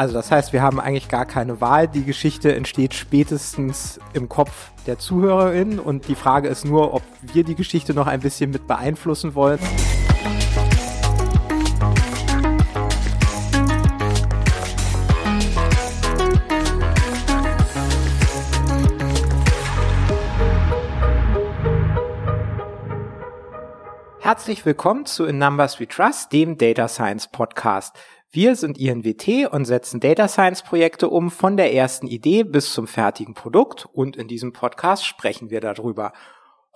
Also 0.00 0.14
das 0.14 0.30
heißt, 0.30 0.54
wir 0.54 0.62
haben 0.62 0.80
eigentlich 0.80 1.10
gar 1.10 1.26
keine 1.26 1.60
Wahl. 1.60 1.86
Die 1.86 2.04
Geschichte 2.04 2.54
entsteht 2.56 2.94
spätestens 2.94 4.00
im 4.14 4.30
Kopf 4.30 4.70
der 4.86 4.98
Zuhörerin 4.98 5.78
und 5.78 6.08
die 6.08 6.14
Frage 6.14 6.48
ist 6.48 6.64
nur, 6.64 6.94
ob 6.94 7.02
wir 7.20 7.44
die 7.44 7.54
Geschichte 7.54 7.92
noch 7.92 8.06
ein 8.06 8.20
bisschen 8.20 8.50
mit 8.50 8.66
beeinflussen 8.66 9.34
wollen. 9.34 9.58
Herzlich 24.20 24.64
willkommen 24.64 25.04
zu 25.04 25.26
In 25.26 25.36
Numbers 25.36 25.78
We 25.78 25.86
Trust, 25.86 26.32
dem 26.32 26.56
Data 26.56 26.88
Science 26.88 27.28
Podcast. 27.28 27.98
Wir 28.32 28.54
sind 28.54 28.78
INWT 28.78 29.50
und 29.50 29.64
setzen 29.64 29.98
Data 29.98 30.28
Science 30.28 30.62
Projekte 30.62 31.08
um 31.08 31.32
von 31.32 31.56
der 31.56 31.74
ersten 31.74 32.06
Idee 32.06 32.44
bis 32.44 32.72
zum 32.72 32.86
fertigen 32.86 33.34
Produkt 33.34 33.88
und 33.92 34.16
in 34.16 34.28
diesem 34.28 34.52
Podcast 34.52 35.04
sprechen 35.04 35.50
wir 35.50 35.60
darüber. 35.60 36.12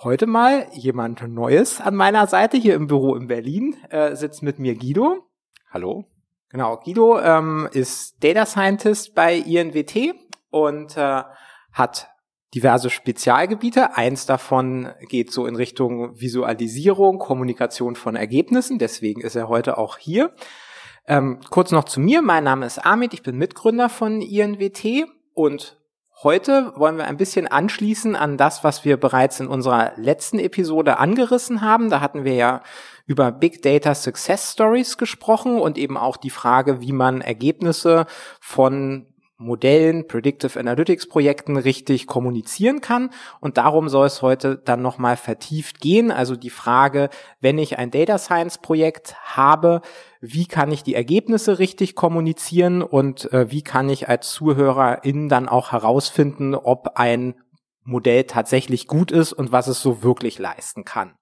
Heute 0.02 0.26
mal 0.26 0.66
jemand 0.72 1.22
Neues 1.28 1.80
an 1.80 1.94
meiner 1.94 2.26
Seite 2.26 2.56
hier 2.56 2.74
im 2.74 2.88
Büro 2.88 3.14
in 3.14 3.28
Berlin 3.28 3.76
äh, 3.90 4.16
sitzt 4.16 4.42
mit 4.42 4.58
mir 4.58 4.74
Guido. 4.74 5.28
Hallo. 5.70 6.06
Genau, 6.48 6.76
Guido 6.78 7.20
ähm, 7.20 7.68
ist 7.70 8.16
Data 8.24 8.46
Scientist 8.46 9.14
bei 9.14 9.36
INWT 9.36 10.12
und 10.50 10.96
äh, 10.96 11.22
hat 11.70 12.08
diverse 12.52 12.90
Spezialgebiete. 12.90 13.96
Eins 13.96 14.26
davon 14.26 14.92
geht 15.08 15.30
so 15.30 15.46
in 15.46 15.54
Richtung 15.54 16.20
Visualisierung, 16.20 17.20
Kommunikation 17.20 17.94
von 17.94 18.16
Ergebnissen. 18.16 18.80
Deswegen 18.80 19.20
ist 19.20 19.36
er 19.36 19.48
heute 19.48 19.78
auch 19.78 19.98
hier. 19.98 20.34
Ähm, 21.06 21.40
kurz 21.50 21.70
noch 21.70 21.84
zu 21.84 22.00
mir. 22.00 22.22
Mein 22.22 22.44
Name 22.44 22.64
ist 22.64 22.78
Amit. 22.78 23.12
Ich 23.12 23.22
bin 23.22 23.36
Mitgründer 23.36 23.90
von 23.90 24.22
INWT 24.22 25.06
und 25.34 25.76
heute 26.22 26.72
wollen 26.76 26.96
wir 26.96 27.04
ein 27.04 27.18
bisschen 27.18 27.46
anschließen 27.46 28.16
an 28.16 28.38
das, 28.38 28.64
was 28.64 28.86
wir 28.86 28.96
bereits 28.96 29.38
in 29.38 29.48
unserer 29.48 29.92
letzten 29.96 30.38
Episode 30.38 30.98
angerissen 30.98 31.60
haben. 31.60 31.90
Da 31.90 32.00
hatten 32.00 32.24
wir 32.24 32.34
ja 32.34 32.62
über 33.04 33.32
Big 33.32 33.60
Data 33.60 33.94
Success 33.94 34.52
Stories 34.52 34.96
gesprochen 34.96 35.60
und 35.60 35.76
eben 35.76 35.98
auch 35.98 36.16
die 36.16 36.30
Frage, 36.30 36.80
wie 36.80 36.92
man 36.92 37.20
Ergebnisse 37.20 38.06
von 38.40 39.06
Modellen, 39.36 40.06
Predictive 40.06 40.58
Analytics 40.58 41.08
Projekten 41.08 41.56
richtig 41.56 42.06
kommunizieren 42.06 42.80
kann. 42.80 43.10
Und 43.40 43.58
darum 43.58 43.88
soll 43.88 44.06
es 44.06 44.22
heute 44.22 44.56
dann 44.56 44.80
nochmal 44.80 45.16
vertieft 45.16 45.80
gehen. 45.80 46.10
Also 46.10 46.36
die 46.36 46.50
Frage, 46.50 47.10
wenn 47.40 47.58
ich 47.58 47.78
ein 47.78 47.90
Data 47.90 48.16
Science 48.18 48.58
Projekt 48.58 49.16
habe, 49.36 49.82
wie 50.26 50.46
kann 50.46 50.72
ich 50.72 50.82
die 50.82 50.94
Ergebnisse 50.94 51.58
richtig 51.58 51.94
kommunizieren 51.94 52.82
und 52.82 53.30
äh, 53.32 53.50
wie 53.50 53.62
kann 53.62 53.90
ich 53.90 54.08
als 54.08 54.30
Zuhörerin 54.30 55.28
dann 55.28 55.48
auch 55.48 55.72
herausfinden, 55.72 56.54
ob 56.54 56.92
ein 56.94 57.34
Modell 57.82 58.24
tatsächlich 58.24 58.86
gut 58.86 59.10
ist 59.12 59.34
und 59.34 59.52
was 59.52 59.66
es 59.66 59.82
so 59.82 60.02
wirklich 60.02 60.38
leisten 60.38 60.84
kann. 60.84 61.14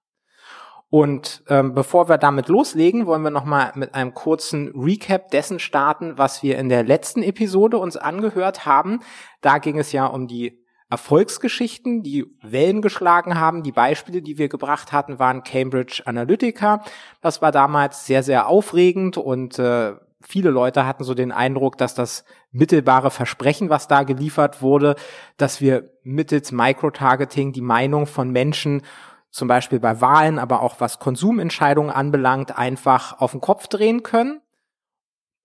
Und 0.89 1.43
ähm, 1.49 1.73
bevor 1.73 2.07
wir 2.07 2.17
damit 2.17 2.47
loslegen, 2.47 3.05
wollen 3.05 3.23
wir 3.23 3.31
nochmal 3.31 3.71
mit 3.75 3.93
einem 3.93 4.13
kurzen 4.13 4.71
Recap 4.75 5.31
dessen 5.31 5.59
starten, 5.59 6.17
was 6.17 6.43
wir 6.43 6.57
in 6.57 6.69
der 6.69 6.83
letzten 6.83 7.23
Episode 7.23 7.79
uns 7.79 7.97
angehört 7.97 8.65
haben. 8.65 9.01
Da 9.41 9.57
ging 9.57 9.79
es 9.79 9.91
ja 9.91 10.05
um 10.05 10.27
die 10.27 10.62
Erfolgsgeschichten, 10.93 12.03
die 12.03 12.27
Wellen 12.43 12.83
geschlagen 12.83 13.39
haben. 13.39 13.63
Die 13.63 13.71
Beispiele, 13.71 14.21
die 14.21 14.37
wir 14.37 14.47
gebracht 14.47 14.91
hatten, 14.91 15.17
waren 15.17 15.43
Cambridge 15.43 16.03
Analytica. 16.05 16.83
Das 17.19 17.41
war 17.41 17.51
damals 17.51 18.05
sehr, 18.05 18.21
sehr 18.21 18.47
aufregend 18.47 19.17
und 19.17 19.57
äh, 19.57 19.93
viele 20.21 20.51
Leute 20.51 20.85
hatten 20.85 21.03
so 21.03 21.15
den 21.15 21.31
Eindruck, 21.31 21.79
dass 21.79 21.95
das 21.95 22.25
mittelbare 22.51 23.09
Versprechen, 23.09 23.71
was 23.71 23.87
da 23.87 24.03
geliefert 24.03 24.61
wurde, 24.61 24.95
dass 25.35 25.61
wir 25.61 25.89
mittels 26.03 26.51
Microtargeting 26.51 27.53
die 27.53 27.61
Meinung 27.61 28.05
von 28.05 28.29
Menschen 28.29 28.83
zum 29.31 29.47
Beispiel 29.47 29.79
bei 29.79 29.99
Wahlen, 29.99 30.37
aber 30.37 30.61
auch 30.61 30.75
was 30.79 30.99
Konsumentscheidungen 30.99 31.89
anbelangt, 31.89 32.55
einfach 32.55 33.19
auf 33.19 33.31
den 33.31 33.41
Kopf 33.41 33.67
drehen 33.67 34.03
können. 34.03 34.41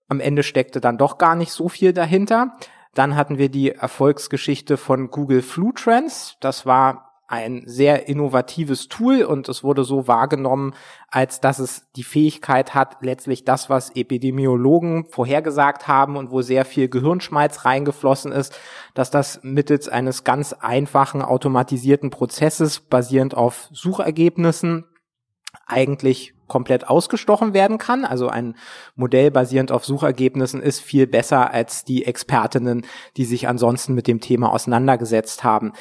Am 0.07 0.19
Ende 0.19 0.43
steckte 0.43 0.79
dann 0.79 0.99
doch 0.99 1.17
gar 1.17 1.35
nicht 1.35 1.51
so 1.51 1.69
viel 1.69 1.91
dahinter. 1.91 2.55
Dann 2.93 3.15
hatten 3.15 3.37
wir 3.37 3.49
die 3.49 3.71
Erfolgsgeschichte 3.71 4.77
von 4.77 5.11
Google 5.11 5.41
Flu 5.41 5.71
Trends. 5.71 6.37
Das 6.39 6.65
war 6.65 7.09
ein 7.29 7.61
sehr 7.67 8.07
innovatives 8.07 8.87
Tool 8.87 9.21
und 9.21 9.47
es 9.49 9.63
wurde 9.63 9.83
so 9.83 10.07
wahrgenommen, 10.07 10.73
als 11.11 11.39
dass 11.39 11.59
es 11.59 11.91
die 11.95 12.03
Fähigkeit 12.03 12.73
hat, 12.73 12.97
letztlich 13.01 13.45
das, 13.45 13.69
was 13.69 13.95
Epidemiologen 13.95 15.05
vorhergesagt 15.05 15.87
haben 15.87 16.17
und 16.17 16.31
wo 16.31 16.41
sehr 16.41 16.65
viel 16.65 16.89
Gehirnschmalz 16.89 17.65
reingeflossen 17.65 18.31
ist, 18.31 18.57
dass 18.95 19.11
das 19.11 19.41
mittels 19.43 19.87
eines 19.87 20.23
ganz 20.23 20.53
einfachen 20.53 21.21
automatisierten 21.21 22.09
Prozesses 22.09 22.79
basierend 22.79 23.37
auf 23.37 23.69
Suchergebnissen 23.71 24.85
eigentlich 25.67 26.33
komplett 26.49 26.89
ausgestochen 26.89 27.53
werden 27.53 27.77
kann. 27.77 28.03
Also 28.03 28.27
ein 28.27 28.55
Modell 28.95 29.31
basierend 29.31 29.71
auf 29.71 29.85
Suchergebnissen 29.85 30.61
ist 30.61 30.81
viel 30.81 31.07
besser 31.07 31.51
als 31.51 31.85
die 31.85 32.05
Expertinnen, 32.05 32.85
die 33.15 33.23
sich 33.23 33.47
ansonsten 33.47 33.93
mit 33.93 34.07
dem 34.07 34.19
Thema 34.19 34.51
auseinandergesetzt 34.51 35.45
haben. 35.45 35.71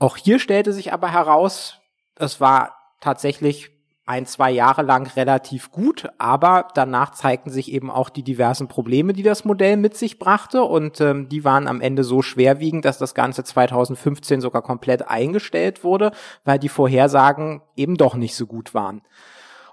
Auch 0.00 0.16
hier 0.16 0.40
stellte 0.40 0.72
sich 0.72 0.92
aber 0.92 1.12
heraus, 1.12 1.78
es 2.16 2.40
war 2.40 2.74
tatsächlich 3.00 3.70
ein, 4.08 4.24
zwei 4.24 4.50
Jahre 4.50 4.80
lang 4.80 5.06
relativ 5.16 5.70
gut, 5.70 6.08
aber 6.16 6.68
danach 6.74 7.10
zeigten 7.10 7.50
sich 7.50 7.70
eben 7.70 7.90
auch 7.90 8.08
die 8.08 8.22
diversen 8.22 8.66
Probleme, 8.66 9.12
die 9.12 9.22
das 9.22 9.44
Modell 9.44 9.76
mit 9.76 9.98
sich 9.98 10.18
brachte 10.18 10.62
und 10.62 10.98
ähm, 11.02 11.28
die 11.28 11.44
waren 11.44 11.66
am 11.66 11.82
Ende 11.82 12.04
so 12.04 12.22
schwerwiegend, 12.22 12.86
dass 12.86 12.96
das 12.96 13.14
Ganze 13.14 13.44
2015 13.44 14.40
sogar 14.40 14.62
komplett 14.62 15.06
eingestellt 15.08 15.84
wurde, 15.84 16.12
weil 16.46 16.58
die 16.58 16.70
Vorhersagen 16.70 17.60
eben 17.76 17.96
doch 17.96 18.14
nicht 18.14 18.34
so 18.34 18.46
gut 18.46 18.72
waren. 18.72 19.02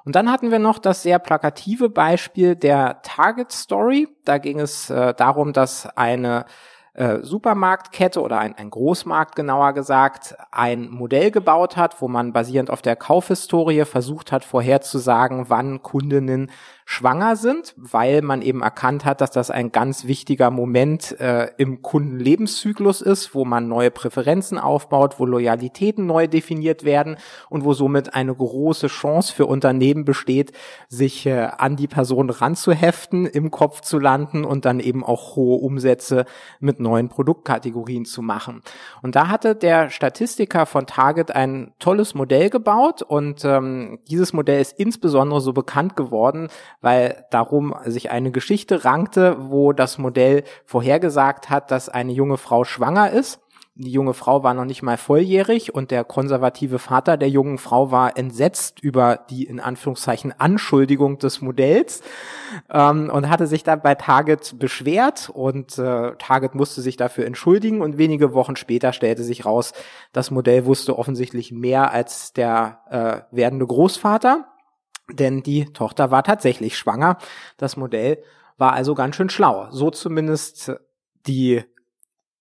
Und 0.05 0.15
dann 0.15 0.31
hatten 0.31 0.51
wir 0.51 0.59
noch 0.59 0.77
das 0.77 1.01
sehr 1.01 1.17
plakative 1.17 1.89
Beispiel 1.89 2.55
der 2.55 3.01
Target 3.01 3.51
Story. 3.51 4.07
Da 4.23 4.37
ging 4.37 4.59
es 4.59 4.91
äh, 4.91 5.15
darum, 5.15 5.51
dass 5.51 5.87
eine 5.97 6.45
äh, 6.93 7.19
Supermarktkette 7.23 8.21
oder 8.21 8.37
ein, 8.37 8.55
ein 8.55 8.69
Großmarkt 8.69 9.35
genauer 9.35 9.73
gesagt 9.73 10.35
ein 10.51 10.89
Modell 10.89 11.31
gebaut 11.31 11.75
hat, 11.75 12.01
wo 12.01 12.07
man 12.07 12.33
basierend 12.33 12.69
auf 12.69 12.83
der 12.83 12.95
Kaufhistorie 12.95 13.83
versucht 13.83 14.31
hat 14.31 14.45
vorherzusagen, 14.45 15.49
wann 15.49 15.81
Kundinnen 15.81 16.51
schwanger 16.87 17.35
sind, 17.35 17.73
weil 17.77 18.21
man 18.21 18.43
eben 18.43 18.61
erkannt 18.61 19.05
hat, 19.05 19.19
dass 19.19 19.31
das 19.31 19.49
ein 19.49 19.71
ganz 19.71 20.05
wichtiger 20.05 20.51
Moment 20.51 21.19
äh, 21.19 21.49
im 21.57 21.81
Kundenlebenszyklus 21.81 23.01
ist, 23.01 23.33
wo 23.33 23.43
man 23.43 23.67
neue 23.67 23.89
Präferenzen 23.89 24.59
aufbaut, 24.59 25.15
wo 25.17 25.25
Loyalitäten 25.25 26.05
neu 26.05 26.27
definiert 26.27 26.83
werden 26.83 27.17
und 27.49 27.63
wo 27.65 27.73
somit 27.73 28.13
eine 28.13 28.35
große 28.35 28.85
Chance 28.85 29.33
für 29.33 29.47
Unternehmen 29.47 30.05
besteht, 30.05 30.51
sich 30.87 31.25
äh, 31.25 31.49
an 31.57 31.75
die 31.75 31.87
Person 31.87 32.29
ranzuheften, 32.29 33.25
im 33.25 33.49
Kopf 33.49 33.81
zu 33.81 33.97
landen 33.97 34.45
und 34.45 34.65
dann 34.65 34.79
eben 34.79 35.03
auch 35.03 35.35
hohe 35.35 35.57
Umsätze 35.61 36.25
mit 36.59 36.79
neuen 36.79 37.09
Produktkategorien 37.09 38.05
zu 38.05 38.21
machen. 38.21 38.61
Und 39.01 39.15
da 39.15 39.27
hatte 39.27 39.55
der 39.55 39.89
Statistiker 39.89 40.67
von 40.67 40.85
Target 40.85 41.31
ein 41.31 41.73
tolles 41.79 42.13
Modell 42.13 42.51
gebaut 42.51 43.01
und 43.01 43.43
ähm, 43.43 43.97
dieses 44.07 44.33
Modell 44.33 44.61
ist 44.61 44.79
insbesondere 44.79 45.41
so 45.41 45.51
bekannt 45.51 45.95
geworden, 45.95 46.49
weil 46.81 47.25
darum 47.31 47.75
sich 47.85 48.11
eine 48.11 48.31
Geschichte 48.31 48.85
rankte, 48.85 49.37
wo 49.39 49.73
das 49.73 49.97
Modell 49.97 50.43
vorhergesagt 50.65 51.49
hat, 51.49 51.71
dass 51.71 51.89
eine 51.89 52.11
junge 52.11 52.37
Frau 52.37 52.63
schwanger 52.63 53.11
ist. 53.11 53.39
Die 53.77 53.91
junge 53.91 54.13
Frau 54.13 54.41
war 54.41 54.53
noch 54.53 54.63
nicht 54.63 54.83
mal 54.83 54.95
volljährig 54.95 55.75
und 55.75 55.91
der 55.91 56.05
konservative 56.05 56.79
Vater 56.79 57.17
der 57.17 57.27
jungen 57.27 57.57
Frau 57.57 57.91
war 57.91 58.17
entsetzt 58.17 58.79
über 58.79 59.19
die 59.29 59.43
in 59.43 59.59
Anführungszeichen 59.59 60.33
Anschuldigung 60.37 61.17
des 61.17 61.41
Modells 61.41 62.01
ähm, 62.71 63.09
und 63.13 63.29
hatte 63.29 63.47
sich 63.47 63.63
dann 63.63 63.81
bei 63.81 63.95
Target 63.95 64.57
beschwert 64.59 65.29
und 65.29 65.77
äh, 65.77 66.15
Target 66.17 66.55
musste 66.55 66.79
sich 66.79 66.95
dafür 66.95 67.25
entschuldigen 67.25 67.81
und 67.81 67.97
wenige 67.97 68.33
Wochen 68.33 68.55
später 68.55 68.93
stellte 68.93 69.25
sich 69.25 69.45
raus, 69.45 69.73
das 70.13 70.31
Modell 70.31 70.65
wusste 70.65 70.97
offensichtlich 70.97 71.51
mehr 71.51 71.91
als 71.91 72.31
der 72.31 72.79
äh, 72.89 73.35
werdende 73.35 73.67
Großvater 73.67 74.45
denn 75.11 75.43
die 75.43 75.65
Tochter 75.65 76.11
war 76.11 76.23
tatsächlich 76.23 76.77
schwanger. 76.77 77.17
Das 77.57 77.77
Modell 77.77 78.23
war 78.57 78.73
also 78.73 78.95
ganz 78.95 79.15
schön 79.15 79.29
schlau. 79.29 79.67
So 79.71 79.89
zumindest 79.91 80.73
die 81.27 81.63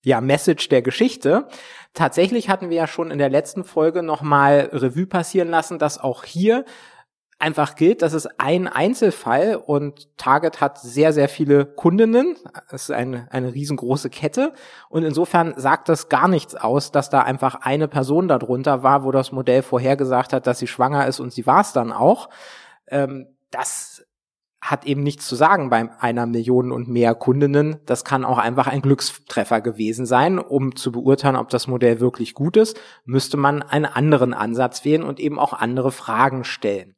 ja, 0.04 0.20
Message 0.20 0.68
der 0.68 0.82
Geschichte. 0.82 1.48
Tatsächlich 1.94 2.48
hatten 2.48 2.68
wir 2.68 2.76
ja 2.76 2.86
schon 2.86 3.10
in 3.10 3.18
der 3.18 3.30
letzten 3.30 3.64
Folge 3.64 4.02
nochmal 4.02 4.68
Revue 4.72 5.06
passieren 5.06 5.48
lassen, 5.48 5.78
dass 5.78 5.98
auch 5.98 6.24
hier 6.24 6.64
einfach 7.38 7.74
gilt, 7.74 8.02
das 8.02 8.12
ist 8.12 8.28
ein 8.38 8.68
Einzelfall 8.68 9.56
und 9.56 10.16
Target 10.16 10.60
hat 10.60 10.78
sehr, 10.78 11.12
sehr 11.12 11.28
viele 11.28 11.66
Kundinnen. 11.66 12.36
Es 12.68 12.84
ist 12.84 12.90
eine, 12.90 13.28
eine 13.30 13.54
riesengroße 13.54 14.10
Kette. 14.10 14.52
Und 14.88 15.02
insofern 15.04 15.54
sagt 15.56 15.88
das 15.88 16.08
gar 16.08 16.28
nichts 16.28 16.54
aus, 16.54 16.92
dass 16.92 17.10
da 17.10 17.20
einfach 17.20 17.56
eine 17.56 17.88
Person 17.88 18.28
darunter 18.28 18.82
war, 18.82 19.04
wo 19.04 19.10
das 19.10 19.32
Modell 19.32 19.62
vorhergesagt 19.62 20.32
hat, 20.32 20.46
dass 20.46 20.58
sie 20.58 20.66
schwanger 20.66 21.06
ist 21.06 21.20
und 21.20 21.32
sie 21.32 21.46
war 21.46 21.60
es 21.60 21.72
dann 21.72 21.92
auch. 21.92 22.28
Ähm, 22.88 23.26
das 23.50 24.04
hat 24.64 24.86
eben 24.86 25.02
nichts 25.02 25.26
zu 25.26 25.36
sagen 25.36 25.68
bei 25.68 25.90
einer 26.00 26.24
Million 26.24 26.72
und 26.72 26.88
mehr 26.88 27.14
Kundinnen. 27.14 27.76
Das 27.84 28.02
kann 28.02 28.24
auch 28.24 28.38
einfach 28.38 28.66
ein 28.66 28.80
Glückstreffer 28.80 29.60
gewesen 29.60 30.06
sein. 30.06 30.38
Um 30.38 30.74
zu 30.74 30.90
beurteilen, 30.90 31.36
ob 31.36 31.50
das 31.50 31.66
Modell 31.66 32.00
wirklich 32.00 32.32
gut 32.32 32.56
ist, 32.56 32.80
müsste 33.04 33.36
man 33.36 33.62
einen 33.62 33.84
anderen 33.84 34.32
Ansatz 34.32 34.82
wählen 34.82 35.02
und 35.02 35.20
eben 35.20 35.38
auch 35.38 35.52
andere 35.52 35.92
Fragen 35.92 36.44
stellen. 36.44 36.96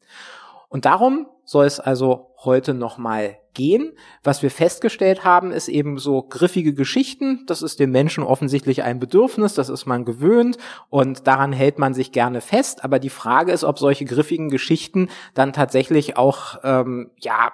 Und 0.69 0.85
darum 0.85 1.27
soll 1.45 1.67
es 1.67 1.81
also 1.81 2.37
heute 2.45 2.73
nochmal 2.73 3.39
gehen. 3.57 3.95
Was 4.23 4.43
wir 4.43 4.51
festgestellt 4.51 5.25
haben, 5.25 5.51
ist 5.51 5.69
eben 5.69 5.99
so 5.99 6.23
griffige 6.23 6.75
Geschichten. 6.75 7.45
Das 7.47 7.63
ist 7.63 7.81
dem 7.81 7.91
Menschen 7.91 8.23
offensichtlich 8.23 8.85
ein 8.85 9.01
Bedürfnis, 9.01 9.55
das 9.55 9.69
ist 9.69 9.87
man 9.87 10.05
gewöhnt 10.05 10.59
und 10.91 11.27
daran 11.27 11.53
hält 11.53 11.79
man 11.79 11.95
sich 11.95 12.13
gerne 12.13 12.41
fest. 12.41 12.85
Aber 12.85 13.01
die 13.01 13.11
Frage 13.11 13.51
ist, 13.51 13.65
ob 13.65 13.79
solche 13.79 14.05
griffigen 14.05 14.51
Geschichten 14.51 15.09
dann 15.35 15.53
tatsächlich 15.53 16.17
auch, 16.17 16.59
ähm, 16.63 17.11
ja, 17.19 17.53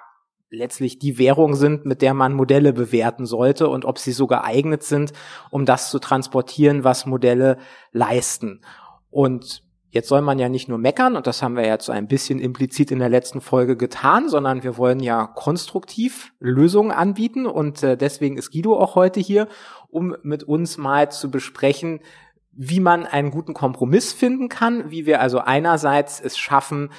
letztlich 0.49 0.99
die 0.99 1.17
Währung 1.17 1.55
sind, 1.55 1.85
mit 1.85 2.03
der 2.03 2.13
man 2.13 2.33
Modelle 2.33 2.73
bewerten 2.73 3.25
sollte 3.25 3.69
und 3.69 3.85
ob 3.85 3.97
sie 3.97 4.11
so 4.11 4.27
geeignet 4.27 4.83
sind, 4.83 5.13
um 5.49 5.65
das 5.65 5.89
zu 5.89 5.97
transportieren, 5.97 6.83
was 6.83 7.07
Modelle 7.07 7.57
leisten. 7.91 8.61
Und 9.09 9.63
Jetzt 9.93 10.09
soll 10.09 10.23
man 10.23 10.39
ja 10.39 10.49
nicht 10.49 10.67
nur 10.67 10.79
meckern, 10.79 11.15
und 11.15 11.27
das 11.27 11.43
haben 11.43 11.55
wir 11.55 11.67
jetzt 11.67 11.85
so 11.85 11.91
ein 11.91 12.07
bisschen 12.07 12.39
implizit 12.39 12.89
in 12.89 12.97
der 12.97 13.09
letzten 13.09 13.41
Folge 13.41 13.77
getan, 13.77 14.27
sondern 14.27 14.63
wir 14.63 14.75
wollen 14.75 14.99
ja 14.99 15.27
konstruktiv 15.27 16.33
Lösungen 16.39 16.89
anbieten. 16.91 17.45
Und 17.45 17.83
äh, 17.83 17.95
deswegen 17.95 18.35
ist 18.35 18.51
Guido 18.51 18.75
auch 18.75 18.95
heute 18.95 19.19
hier, 19.19 19.47
um 19.89 20.15
mit 20.23 20.41
uns 20.45 20.79
mal 20.79 21.11
zu 21.11 21.29
besprechen, 21.29 21.99
wie 22.51 22.79
man 22.79 23.05
einen 23.05 23.29
guten 23.29 23.53
Kompromiss 23.53 24.13
finden 24.13 24.49
kann, 24.49 24.89
wie 24.89 25.05
wir 25.05 25.21
also 25.21 25.37
einerseits 25.37 26.19
es 26.19 26.39
schaffen, 26.39 26.89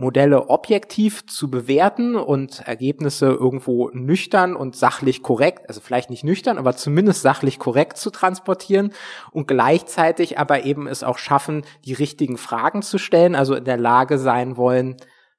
Modelle 0.00 0.48
objektiv 0.48 1.26
zu 1.26 1.50
bewerten 1.50 2.16
und 2.16 2.60
Ergebnisse 2.60 3.26
irgendwo 3.26 3.90
nüchtern 3.90 4.56
und 4.56 4.74
sachlich 4.74 5.22
korrekt, 5.22 5.68
also 5.68 5.80
vielleicht 5.80 6.08
nicht 6.08 6.24
nüchtern, 6.24 6.56
aber 6.56 6.74
zumindest 6.74 7.20
sachlich 7.20 7.58
korrekt 7.58 7.98
zu 7.98 8.10
transportieren 8.10 8.92
und 9.30 9.46
gleichzeitig 9.46 10.38
aber 10.38 10.64
eben 10.64 10.86
es 10.86 11.02
auch 11.02 11.18
schaffen, 11.18 11.64
die 11.84 11.92
richtigen 11.92 12.38
Fragen 12.38 12.80
zu 12.80 12.96
stellen, 12.96 13.34
also 13.34 13.54
in 13.54 13.64
der 13.64 13.76
Lage 13.76 14.18
sein 14.18 14.56
wollen, 14.56 14.96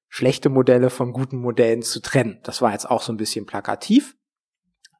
schlechte 0.10 0.50
Modelle 0.50 0.92
von 0.92 1.12
guten 1.12 1.38
Modellen 1.38 1.81
zu 1.81 2.00
trennen. 2.00 2.40
Das 2.44 2.62
war 2.62 2.72
jetzt 2.72 2.90
auch 2.90 3.02
so 3.02 3.12
ein 3.12 3.18
bisschen 3.18 3.48
plakativ, 3.48 4.16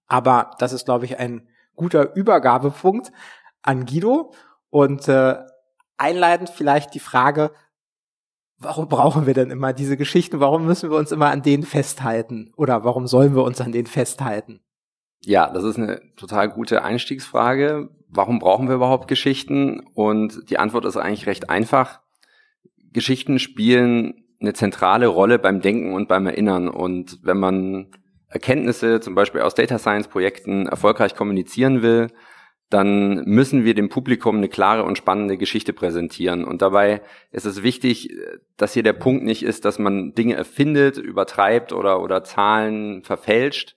aber 0.08 0.52
das 0.58 0.74
ist, 0.74 0.86
glaube 0.86 1.06
ich, 1.06 1.20
ein 1.20 1.48
guter 1.76 2.16
Übergabepunkt 2.16 3.12
an 3.62 3.86
Guido 3.86 4.34
und 4.72 5.08
äh, 5.08 5.36
einleitend 5.98 6.50
vielleicht 6.50 6.96
die 6.96 7.00
Frage, 7.00 7.52
warum 8.62 8.88
brauchen 8.88 9.26
wir 9.26 9.34
denn 9.34 9.50
immer 9.50 9.74
diese 9.74 9.98
Geschichten? 9.98 10.40
Warum 10.40 10.66
müssen 10.66 10.90
wir 10.90 10.98
uns 10.98 11.12
immer 11.12 11.32
an 11.32 11.42
denen 11.42 11.64
festhalten? 11.64 12.52
Oder 12.56 12.84
warum 12.84 13.08
sollen 13.08 13.36
wir 13.36 13.44
uns 13.44 13.60
an 13.60 13.72
denen 13.72 13.88
festhalten? 13.88 14.62
Ja, 15.24 15.52
das 15.52 15.64
ist 15.64 15.78
eine 15.78 16.02
total 16.16 16.50
gute 16.50 16.84
Einstiegsfrage. 16.84 17.90
Warum 18.08 18.40
brauchen 18.40 18.68
wir 18.68 18.76
überhaupt 18.76 19.08
Geschichten? 19.08 19.82
Und 19.94 20.50
die 20.50 20.58
Antwort 20.58 20.86
ist 20.86 20.98
eigentlich 20.98 21.28
recht 21.28 21.50
einfach. 21.50 22.02
Geschichten 22.92 23.40
spielen 23.40 24.26
eine 24.40 24.54
zentrale 24.54 25.08
Rolle 25.08 25.40
beim 25.40 25.62
Denken 25.62 25.94
und 25.94 26.08
beim 26.08 26.26
Erinnern. 26.26 26.68
Und 26.68 27.20
wenn 27.24 27.38
man 27.38 27.88
Erkenntnisse 28.28 29.00
zum 29.00 29.16
Beispiel 29.16 29.42
aus 29.42 29.56
Data 29.56 29.78
Science 29.78 30.08
Projekten 30.08 30.68
erfolgreich 30.68 31.16
kommunizieren 31.16 31.82
will, 31.82 32.08
dann 32.72 33.26
müssen 33.26 33.66
wir 33.66 33.74
dem 33.74 33.90
Publikum 33.90 34.38
eine 34.38 34.48
klare 34.48 34.86
und 34.86 34.98
spannende 34.98 35.38
Geschichte 35.38 35.74
präsentieren. 35.74 36.46
Und 36.46 36.62
dabei 36.62 37.02
ist 37.32 37.46
es 37.46 37.64
wichtig, 37.64 38.16
dass 38.56 38.74
hier 38.74 38.82
der 38.82 38.94
Punkt 38.94 39.26
nicht 39.26 39.44
ist, 39.44 39.66
dass 39.66 39.78
man 39.78 40.14
Dinge 40.14 40.36
erfindet, 40.36 40.98
übertreibt 40.98 41.74
oder, 41.74 42.02
oder 42.02 42.24
Zahlen 42.24 43.04
verfälscht. 43.04 43.76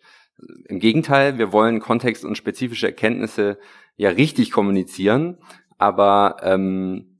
Im 0.68 0.78
Gegenteil, 0.78 1.38
wir 1.38 1.52
wollen 1.52 1.80
Kontext 1.80 2.24
und 2.24 2.38
spezifische 2.38 2.86
Erkenntnisse 2.86 3.58
ja 3.96 4.10
richtig 4.10 4.52
kommunizieren, 4.52 5.38
aber 5.76 6.36
ähm, 6.42 7.18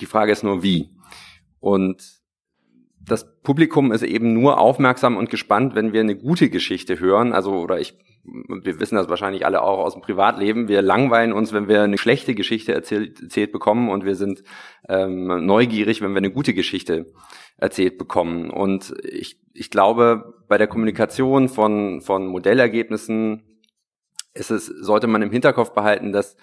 die 0.00 0.06
Frage 0.06 0.32
ist 0.32 0.42
nur 0.42 0.62
wie. 0.62 0.88
Und 1.60 2.02
das 2.98 3.40
Publikum 3.42 3.92
ist 3.92 4.02
eben 4.02 4.32
nur 4.32 4.58
aufmerksam 4.58 5.18
und 5.18 5.28
gespannt, 5.28 5.74
wenn 5.74 5.92
wir 5.92 6.00
eine 6.00 6.16
gute 6.16 6.48
Geschichte 6.48 6.98
hören. 6.98 7.34
Also, 7.34 7.52
oder 7.52 7.78
ich 7.78 7.94
wir 8.24 8.80
wissen 8.80 8.96
das 8.96 9.08
wahrscheinlich 9.08 9.44
alle 9.44 9.62
auch 9.62 9.78
aus 9.78 9.92
dem 9.92 10.02
Privatleben, 10.02 10.68
wir 10.68 10.82
langweilen 10.82 11.32
uns, 11.32 11.52
wenn 11.52 11.68
wir 11.68 11.82
eine 11.82 11.98
schlechte 11.98 12.34
Geschichte 12.34 12.72
erzählt, 12.72 13.20
erzählt 13.20 13.52
bekommen 13.52 13.90
und 13.90 14.04
wir 14.04 14.16
sind 14.16 14.42
ähm, 14.88 15.44
neugierig, 15.44 16.00
wenn 16.00 16.12
wir 16.12 16.18
eine 16.18 16.30
gute 16.30 16.54
Geschichte 16.54 17.12
erzählt 17.56 17.98
bekommen. 17.98 18.50
Und 18.50 18.94
ich, 19.02 19.38
ich 19.52 19.70
glaube, 19.70 20.34
bei 20.48 20.58
der 20.58 20.66
Kommunikation 20.66 21.48
von, 21.48 22.00
von 22.00 22.26
Modellergebnissen 22.26 23.42
ist 24.32 24.50
es, 24.50 24.66
sollte 24.66 25.06
man 25.06 25.22
im 25.22 25.30
Hinterkopf 25.30 25.72
behalten, 25.72 26.12
dass 26.12 26.36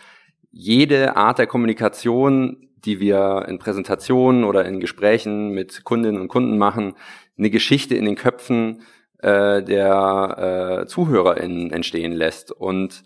jede 0.51 1.15
Art 1.15 1.39
der 1.39 1.47
Kommunikation, 1.47 2.69
die 2.85 2.99
wir 2.99 3.45
in 3.47 3.59
Präsentationen 3.59 4.43
oder 4.43 4.65
in 4.65 4.79
Gesprächen 4.79 5.49
mit 5.49 5.83
Kundinnen 5.83 6.21
und 6.21 6.27
Kunden 6.27 6.57
machen, 6.57 6.93
eine 7.37 7.49
Geschichte 7.49 7.95
in 7.95 8.05
den 8.05 8.15
Köpfen 8.15 8.81
äh, 9.21 9.63
der 9.63 10.81
äh, 10.81 10.85
ZuhörerInnen 10.87 11.71
entstehen 11.71 12.11
lässt. 12.11 12.51
Und 12.51 13.03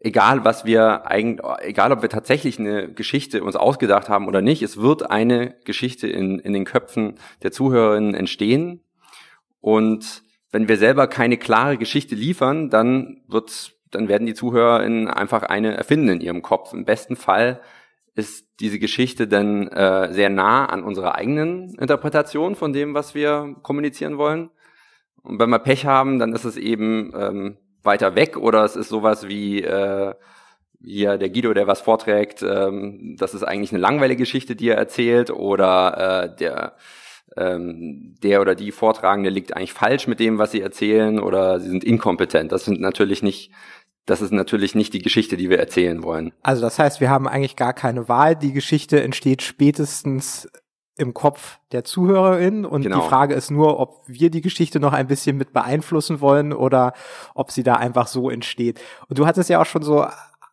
egal 0.00 0.44
was 0.44 0.64
wir 0.64 1.06
eigentlich, 1.06 1.44
egal 1.60 1.92
ob 1.92 2.02
wir 2.02 2.08
tatsächlich 2.08 2.58
eine 2.58 2.92
Geschichte 2.92 3.42
uns 3.42 3.56
ausgedacht 3.56 4.08
haben 4.08 4.28
oder 4.28 4.42
nicht, 4.42 4.62
es 4.62 4.76
wird 4.76 5.10
eine 5.10 5.54
Geschichte 5.64 6.06
in, 6.06 6.38
in 6.38 6.52
den 6.52 6.64
Köpfen 6.64 7.14
der 7.42 7.52
ZuhörerInnen 7.52 8.14
entstehen. 8.14 8.82
Und 9.60 10.22
wenn 10.52 10.68
wir 10.68 10.76
selber 10.76 11.06
keine 11.06 11.36
klare 11.36 11.76
Geschichte 11.76 12.14
liefern, 12.14 12.70
dann 12.70 13.22
wird, 13.26 13.72
dann 13.90 14.08
werden 14.08 14.26
die 14.26 14.34
ZuhörerInnen 14.34 15.08
einfach 15.08 15.42
eine 15.42 15.76
erfinden 15.76 16.08
in 16.08 16.20
ihrem 16.20 16.42
Kopf. 16.42 16.72
Im 16.72 16.84
besten 16.84 17.16
Fall 17.16 17.60
ist 18.14 18.46
diese 18.60 18.78
Geschichte 18.78 19.28
dann 19.28 19.68
äh, 19.68 20.12
sehr 20.12 20.30
nah 20.30 20.66
an 20.66 20.82
unserer 20.82 21.16
eigenen 21.16 21.74
Interpretation 21.74 22.54
von 22.54 22.72
dem, 22.72 22.94
was 22.94 23.14
wir 23.14 23.56
kommunizieren 23.62 24.16
wollen. 24.16 24.50
Und 25.26 25.38
wenn 25.38 25.50
wir 25.50 25.58
Pech 25.58 25.86
haben, 25.86 26.18
dann 26.18 26.32
ist 26.32 26.44
es 26.44 26.56
eben 26.56 27.12
ähm, 27.18 27.56
weiter 27.82 28.14
weg 28.14 28.36
oder 28.36 28.64
es 28.64 28.76
ist 28.76 28.88
sowas 28.88 29.28
wie 29.28 29.62
äh, 29.62 30.14
hier 30.82 31.18
der 31.18 31.30
Guido, 31.30 31.54
der 31.54 31.66
was 31.66 31.80
vorträgt, 31.80 32.42
ähm, 32.42 33.16
das 33.18 33.34
ist 33.34 33.42
eigentlich 33.42 33.72
eine 33.72 33.80
langweilige 33.80 34.22
Geschichte, 34.22 34.56
die 34.56 34.68
er 34.68 34.76
erzählt 34.76 35.30
oder 35.30 36.24
äh, 36.24 36.36
der 36.36 36.74
ähm, 37.36 38.14
der 38.22 38.40
oder 38.40 38.54
die 38.54 38.72
Vortragende 38.72 39.30
liegt 39.30 39.56
eigentlich 39.56 39.72
falsch 39.72 40.06
mit 40.06 40.20
dem, 40.20 40.38
was 40.38 40.52
sie 40.52 40.60
erzählen 40.60 41.18
oder 41.20 41.60
sie 41.60 41.68
sind 41.68 41.84
inkompetent. 41.84 42.52
Das 42.52 42.64
sind 42.64 42.80
natürlich 42.80 43.22
nicht 43.22 43.52
das 44.06 44.22
ist 44.22 44.32
natürlich 44.32 44.76
nicht 44.76 44.94
die 44.94 45.02
Geschichte, 45.02 45.36
die 45.36 45.50
wir 45.50 45.58
erzählen 45.58 46.04
wollen. 46.04 46.32
Also 46.42 46.62
das 46.62 46.78
heißt, 46.78 47.00
wir 47.00 47.10
haben 47.10 47.26
eigentlich 47.26 47.56
gar 47.56 47.72
keine 47.72 48.08
Wahl. 48.08 48.36
Die 48.36 48.52
Geschichte 48.52 49.02
entsteht 49.02 49.42
spätestens 49.42 50.48
im 50.96 51.12
Kopf 51.14 51.58
der 51.72 51.84
Zuhörerin 51.84 52.64
und 52.64 52.82
genau. 52.82 53.00
die 53.02 53.08
Frage 53.08 53.34
ist 53.34 53.50
nur, 53.50 53.78
ob 53.78 54.02
wir 54.06 54.30
die 54.30 54.40
Geschichte 54.40 54.80
noch 54.80 54.92
ein 54.92 55.06
bisschen 55.06 55.36
mit 55.36 55.52
beeinflussen 55.52 56.20
wollen 56.20 56.52
oder 56.52 56.94
ob 57.34 57.50
sie 57.50 57.62
da 57.62 57.74
einfach 57.74 58.06
so 58.06 58.30
entsteht. 58.30 58.80
Und 59.08 59.18
du 59.18 59.26
hattest 59.26 59.50
ja 59.50 59.60
auch 59.60 59.66
schon 59.66 59.82
so 59.82 60.06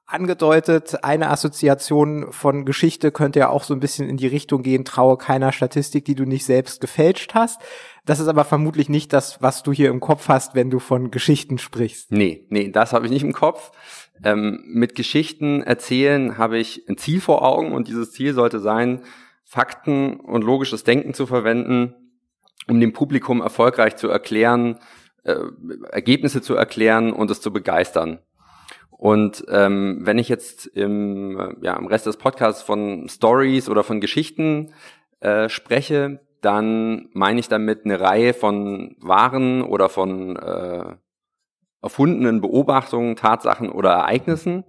angedeutet, 0.06 1.04
eine 1.04 1.30
Assoziation 1.30 2.32
von 2.32 2.66
Geschichte 2.66 3.12
könnte 3.12 3.40
ja 3.40 3.50
auch 3.50 3.64
so 3.64 3.74
ein 3.74 3.80
bisschen 3.80 4.08
in 4.08 4.18
die 4.18 4.28
Richtung 4.28 4.62
gehen, 4.62 4.86
traue 4.86 5.18
keiner 5.18 5.52
Statistik, 5.52 6.06
die 6.06 6.16
du 6.16 6.26
nicht 6.26 6.46
selbst 6.46 6.82
gefälscht 6.82 7.34
hast. 7.34 7.62
Das 8.06 8.20
ist 8.20 8.28
aber 8.28 8.44
vermutlich 8.44 8.90
nicht 8.90 9.14
das, 9.14 9.42
was 9.42 9.64
du 9.64 9.72
hier 9.72 9.90
im 9.90 10.02
Kopf 10.02 10.28
hast, 10.28 10.56
wenn 10.56 10.70
du 10.70 10.80
von 10.80 11.10
Geschichten 11.10 11.58
sprichst. 11.58 12.12
Nee, 12.12 12.46
nee, 12.50 12.70
das 12.70 12.94
habe 12.94 13.06
ich 13.06 13.12
nicht 13.12 13.24
im 13.24 13.34
Kopf. 13.34 13.72
Ähm, 14.24 14.62
mit 14.68 14.94
Geschichten 14.94 15.64
erzählen 15.64 16.38
habe 16.38 16.60
ich 16.60 16.88
ein 16.88 16.98
Ziel 16.98 17.20
vor 17.20 17.42
Augen 17.42 17.72
und 17.72 17.88
dieses 17.88 18.12
Ziel 18.12 18.34
sollte 18.34 18.60
sein, 18.60 19.02
Fakten 19.54 20.16
und 20.20 20.44
logisches 20.44 20.84
Denken 20.84 21.14
zu 21.14 21.28
verwenden, 21.28 21.94
um 22.68 22.80
dem 22.80 22.92
Publikum 22.92 23.40
erfolgreich 23.40 23.98
zu 23.98 24.10
erklären, 24.10 24.80
äh, 25.26 25.36
Ergebnisse 25.92 26.42
zu 26.42 26.56
erklären 26.56 27.14
und 27.14 27.30
es 27.30 27.40
zu 27.40 27.54
begeistern. 27.54 28.18
Und 28.90 29.46
ähm, 29.50 30.00
wenn 30.02 30.18
ich 30.18 30.28
jetzt 30.28 30.66
im, 30.66 31.58
ja, 31.62 31.78
im 31.78 31.86
Rest 31.86 32.08
des 32.08 32.18
Podcasts 32.18 32.64
von 32.64 33.08
Stories 33.08 33.70
oder 33.70 33.84
von 33.84 34.02
Geschichten 34.02 34.74
äh, 35.20 35.50
spreche, 35.50 36.22
dann 36.42 37.10
meine 37.14 37.40
ich 37.40 37.48
damit 37.48 37.86
eine 37.86 38.00
Reihe 38.00 38.34
von 38.34 38.96
wahren 39.02 39.62
oder 39.62 39.88
von 39.88 40.36
äh, 40.36 40.96
erfundenen 41.84 42.42
Beobachtungen, 42.42 43.16
Tatsachen 43.16 43.70
oder 43.70 43.92
Ereignissen, 43.92 44.64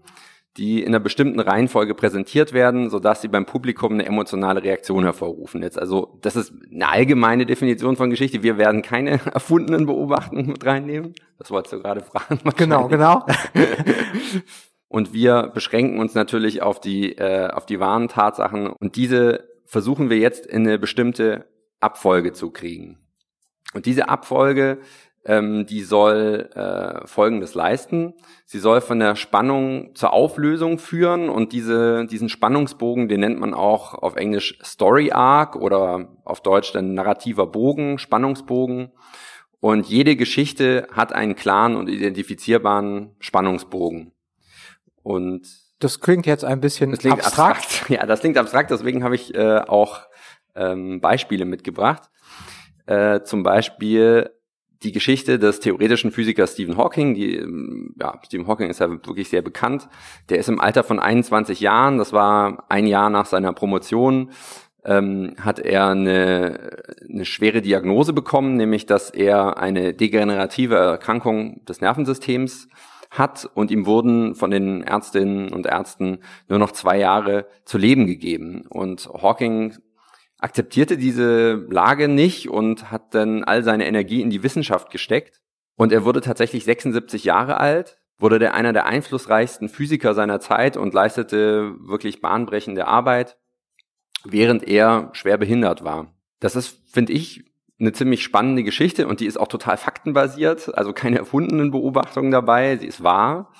die 0.56 0.82
in 0.82 0.88
einer 0.88 1.00
bestimmten 1.00 1.40
Reihenfolge 1.40 1.94
präsentiert 1.94 2.52
werden, 2.52 2.88
sodass 2.88 3.23
sie 3.23 3.28
beim 3.28 3.44
Publikum 3.44 3.94
eine 3.94 4.06
emotionale 4.06 4.62
Reaktion 4.62 5.02
hervorrufen. 5.02 5.62
Jetzt 5.62 5.78
also, 5.78 6.18
das 6.23 6.37
ist 6.37 6.52
eine 6.73 6.88
allgemeine 6.88 7.44
Definition 7.44 7.96
von 7.96 8.11
Geschichte. 8.11 8.42
Wir 8.42 8.56
werden 8.56 8.82
keine 8.82 9.20
erfundenen 9.34 9.87
Beobachtungen 9.87 10.46
mit 10.46 10.64
reinnehmen. 10.64 11.14
Das 11.38 11.50
wolltest 11.50 11.73
du 11.73 11.80
gerade 11.80 12.00
fragen. 12.00 12.38
Genau, 12.56 12.87
genau. 12.87 13.26
und 14.88 15.12
wir 15.12 15.50
beschränken 15.52 15.99
uns 15.99 16.14
natürlich 16.14 16.62
auf 16.62 16.80
die, 16.80 17.18
äh, 17.18 17.49
auf 17.49 17.66
die 17.66 17.80
wahren 17.80 18.08
Tatsachen 18.08 18.68
und 18.68 18.94
diese 18.94 19.49
versuchen 19.64 20.08
wir 20.08 20.18
jetzt 20.18 20.46
in 20.46 20.66
eine 20.66 20.78
bestimmte 20.78 21.46
Abfolge 21.80 22.32
zu 22.32 22.50
kriegen. 22.50 22.99
Und 23.75 23.87
diese 23.87 24.08
Abfolge 24.08 24.78
ähm, 25.25 25.66
die 25.66 25.83
soll 25.83 26.50
äh, 26.54 27.07
Folgendes 27.07 27.54
leisten. 27.54 28.14
Sie 28.45 28.59
soll 28.59 28.81
von 28.81 28.99
der 28.99 29.16
Spannung 29.16 29.95
zur 29.95 30.12
Auflösung 30.12 30.78
führen 30.78 31.28
und 31.28 31.52
diese, 31.52 32.07
diesen 32.07 32.28
Spannungsbogen, 32.28 33.09
den 33.09 33.21
nennt 33.21 33.40
man 33.40 33.54
auch 33.54 33.95
auf 33.95 34.16
Englisch 34.16 34.59
Story 34.62 35.12
Arc 35.12 35.57
oder 35.57 36.09
auf 36.25 36.43
Deutsch 36.43 36.73
dann 36.73 36.95
narrativer 36.95 37.47
Bogen, 37.47 37.99
Spannungsbogen. 37.99 38.93
Und 39.61 39.87
jede 39.87 40.14
Geschichte 40.16 40.87
hat 40.93 41.14
einen 41.14 41.37
klaren 41.37 41.76
und 41.76 41.88
identifizierbaren 41.88 43.16
Spannungsbogen. 43.19 44.12
Und 45.02 45.47
das 45.78 46.00
klingt 46.00 46.26
jetzt 46.26 46.45
ein 46.45 46.61
bisschen 46.61 46.93
abstrakt. 46.93 47.26
abstrakt. 47.26 47.85
Ja, 47.90 48.04
das 48.04 48.21
klingt 48.21 48.37
abstrakt, 48.37 48.71
deswegen 48.71 49.02
habe 49.04 49.14
ich 49.14 49.35
äh, 49.35 49.61
auch 49.61 50.00
ähm, 50.54 51.00
Beispiele 51.00 51.47
mitgebracht. 51.47 52.11
Äh, 52.87 53.23
zum 53.23 53.43
Beispiel 53.43 54.31
die 54.85 54.93
Geschichte 54.93 55.38
des 55.38 55.61
theoretischen 55.61 56.12
Physikers 56.12 56.53
Stephen 56.53 56.76
Hawking. 56.76 57.14
Die, 57.14 57.37
ähm, 57.37 57.95
ja, 57.99 58.21
Stephen 58.25 58.47
Hawking 58.47 58.71
ist 58.71 58.81
ja 58.81 58.91
wirklich 58.91 59.29
sehr 59.29 59.43
bekannt. 59.43 59.88
Der 60.29 60.38
ist 60.38 60.49
im 60.49 60.61
Alter 60.61 60.85
von 60.85 61.00
21 61.00 61.61
Jahren, 61.61 61.99
das 61.99 62.12
war 62.12 62.64
ein 62.69 62.87
Jahr 62.87 63.11
nach 63.11 63.26
seiner 63.26 63.53
Promotion, 63.53 64.31
ähm, 64.85 65.35
hat 65.41 65.59
er 65.59 65.88
eine, 65.88 66.83
eine 67.09 67.25
schwere 67.25 67.62
Diagnose 67.62 68.12
bekommen, 68.12 68.57
nämlich 68.57 68.87
dass 68.87 69.11
er 69.11 69.57
eine 69.57 69.95
degenerative 69.95 70.76
Erkrankung 70.76 71.64
des 71.64 71.81
Nervensystems 71.81 72.69
hat 73.11 73.49
und 73.55 73.71
ihm 73.71 73.87
wurden 73.87 74.35
von 74.35 74.50
den 74.50 74.83
Ärztinnen 74.83 75.53
und 75.53 75.67
Ärzten 75.67 76.19
nur 76.49 76.59
noch 76.59 76.73
zwei 76.73 76.99
Jahre 76.99 77.47
zu 77.64 77.79
leben 77.79 78.07
gegeben. 78.07 78.67
Und 78.69 79.09
Hawking 79.09 79.75
akzeptierte 80.45 80.99
diese 80.99 81.55
Lage 81.71 82.07
nicht 82.07 82.51
und 82.51 82.91
hat 82.91 83.15
dann 83.15 83.45
all 83.45 83.65
seine 83.65 83.87
Energie 83.87 84.21
in 84.21 84.29
die 84.29 84.43
Wissenschaft 84.43 84.91
gesteckt. 84.91 85.41
Und 85.75 85.91
er 85.91 86.05
wurde 86.05 86.21
tatsächlich 86.21 86.65
76 86.65 87.25
Jahre 87.25 87.59
alt, 87.59 87.97
wurde 88.19 88.39
der 88.39 88.53
einer 88.53 88.75
der 88.75 88.85
einflussreichsten 88.85 89.71
Physiker 89.71 90.13
seiner 90.13 90.41
Zeit 90.41 90.77
und 90.77 90.93
leistete 90.93 91.75
wirklich 91.81 92.21
bahnbrechende 92.21 92.87
Arbeit, 92.87 93.39
während 94.23 94.69
er 94.69 95.09
schwer 95.15 95.39
behindert 95.39 95.83
war. 95.83 96.15
Das 96.41 96.57
ist, 96.57 96.79
finde 96.93 97.15
ich, 97.15 97.51
eine 97.81 97.93
ziemlich 97.93 98.23
spannende 98.23 98.65
Geschichte 98.65 99.09
und 99.09 99.21
die 99.21 99.27
ist 99.27 99.41
auch 99.41 99.49
total 99.49 99.79
faktenbasiert, 99.79 100.77
also 100.77 100.93
keine 100.93 101.19
erfundenen 101.19 101.71
Beobachtungen 101.71 102.31
dabei, 102.31 102.77
sie 102.77 102.87
ist 102.87 103.03
wahr. 103.03 103.51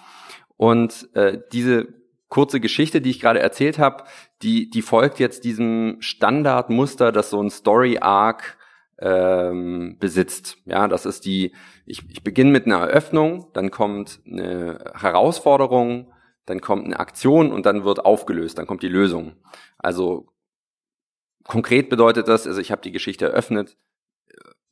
Und 0.59 1.09
äh, 1.15 1.39
diese 1.51 1.89
kurze 2.29 2.61
Geschichte, 2.61 3.01
die 3.01 3.11
ich 3.11 3.21
gerade 3.21 3.41
erzählt 3.41 3.79
habe, 3.79 4.05
die, 4.43 4.71
die 4.71 4.83
folgt 4.83 5.19
jetzt 5.19 5.45
diesem 5.45 5.97
Standardmuster, 6.01 7.13
das 7.13 7.31
so 7.31 7.41
ein 7.41 7.51
Story 7.51 7.99
Arc 8.01 8.59
ähm, 8.99 9.97
besitzt. 9.99 10.59
Ja, 10.65 10.89
das 10.89 11.07
ist 11.07 11.25
die, 11.25 11.55
ich, 11.87 12.03
ich 12.09 12.23
beginne 12.23 12.51
mit 12.51 12.67
einer 12.67 12.79
Eröffnung, 12.79 13.51
dann 13.53 13.71
kommt 13.71 14.21
eine 14.27 14.93
Herausforderung, 14.95 16.13
dann 16.47 16.61
kommt 16.61 16.85
eine 16.85 16.99
Aktion 16.99 17.53
und 17.53 17.67
dann 17.67 17.85
wird 17.85 18.05
aufgelöst, 18.05 18.59
dann 18.59 18.67
kommt 18.67 18.83
die 18.83 18.89
Lösung. 18.89 19.37
Also 19.79 20.29
konkret 21.45 21.89
bedeutet 21.89 22.29
das, 22.29 22.47
also 22.47 22.61
ich 22.61 22.71
habe 22.71 22.83
die 22.83 22.93
Geschichte 22.93 23.27
eröffnet, 23.27 23.77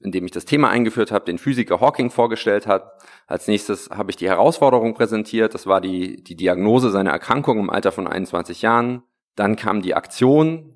indem 0.02 0.24
ich 0.24 0.30
das 0.30 0.44
Thema 0.44 0.68
eingeführt 0.68 1.12
habe, 1.12 1.24
den 1.24 1.38
Physiker 1.38 1.80
Hawking 1.80 2.10
vorgestellt 2.10 2.66
hat. 2.66 2.92
Als 3.26 3.48
nächstes 3.48 3.90
habe 3.90 4.10
ich 4.10 4.16
die 4.16 4.28
Herausforderung 4.28 4.94
präsentiert. 4.94 5.54
Das 5.54 5.66
war 5.66 5.80
die, 5.80 6.22
die 6.22 6.36
Diagnose 6.36 6.90
seiner 6.90 7.10
Erkrankung 7.10 7.58
im 7.58 7.70
Alter 7.70 7.92
von 7.92 8.06
21 8.06 8.62
Jahren. 8.62 9.02
Dann 9.36 9.56
kam 9.56 9.82
die 9.82 9.94
Aktion, 9.94 10.74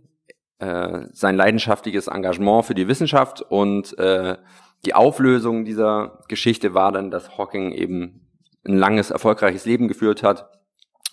äh, 0.59 1.06
sein 1.12 1.37
leidenschaftliches 1.37 2.06
Engagement 2.06 2.64
für 2.64 2.75
die 2.75 2.88
Wissenschaft 2.88 3.42
und 3.42 3.99
äh, 3.99 4.37
die 4.85 4.95
Auflösung 4.95 5.64
dieser 5.64 6.21
Geschichte 6.28 6.73
war 6.73 6.92
dann, 6.92 7.11
dass 7.11 7.37
Hawking 7.37 7.73
eben 7.73 8.28
ein 8.64 8.78
langes, 8.78 9.11
erfolgreiches 9.11 9.66
Leben 9.66 9.88
geführt 9.88 10.23
hat, 10.23 10.50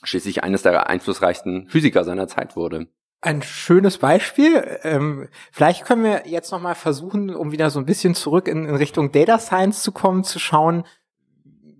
schließlich 0.04 0.44
eines 0.44 0.62
der 0.62 0.90
einflussreichsten 0.90 1.68
Physiker 1.68 2.04
seiner 2.04 2.28
Zeit 2.28 2.56
wurde 2.56 2.88
ein 3.24 3.42
schönes 3.42 3.98
Beispiel. 3.98 4.80
Ähm, 4.84 5.30
vielleicht 5.52 5.86
können 5.86 6.04
wir 6.04 6.28
jetzt 6.28 6.52
noch 6.52 6.62
mal 6.62 6.76
versuchen, 6.76 7.34
um 7.34 7.52
wieder 7.52 7.70
so 7.70 7.80
ein 7.80 7.86
bisschen 7.86 8.16
zurück 8.16 8.48
in, 8.48 8.66
in, 8.66 8.76
Richtung 8.76 9.12
Data 9.12 9.40
Science 9.40 9.82
zu 9.82 9.92
kommen, 9.92 10.24
zu 10.24 10.40
schauen, 10.40 10.86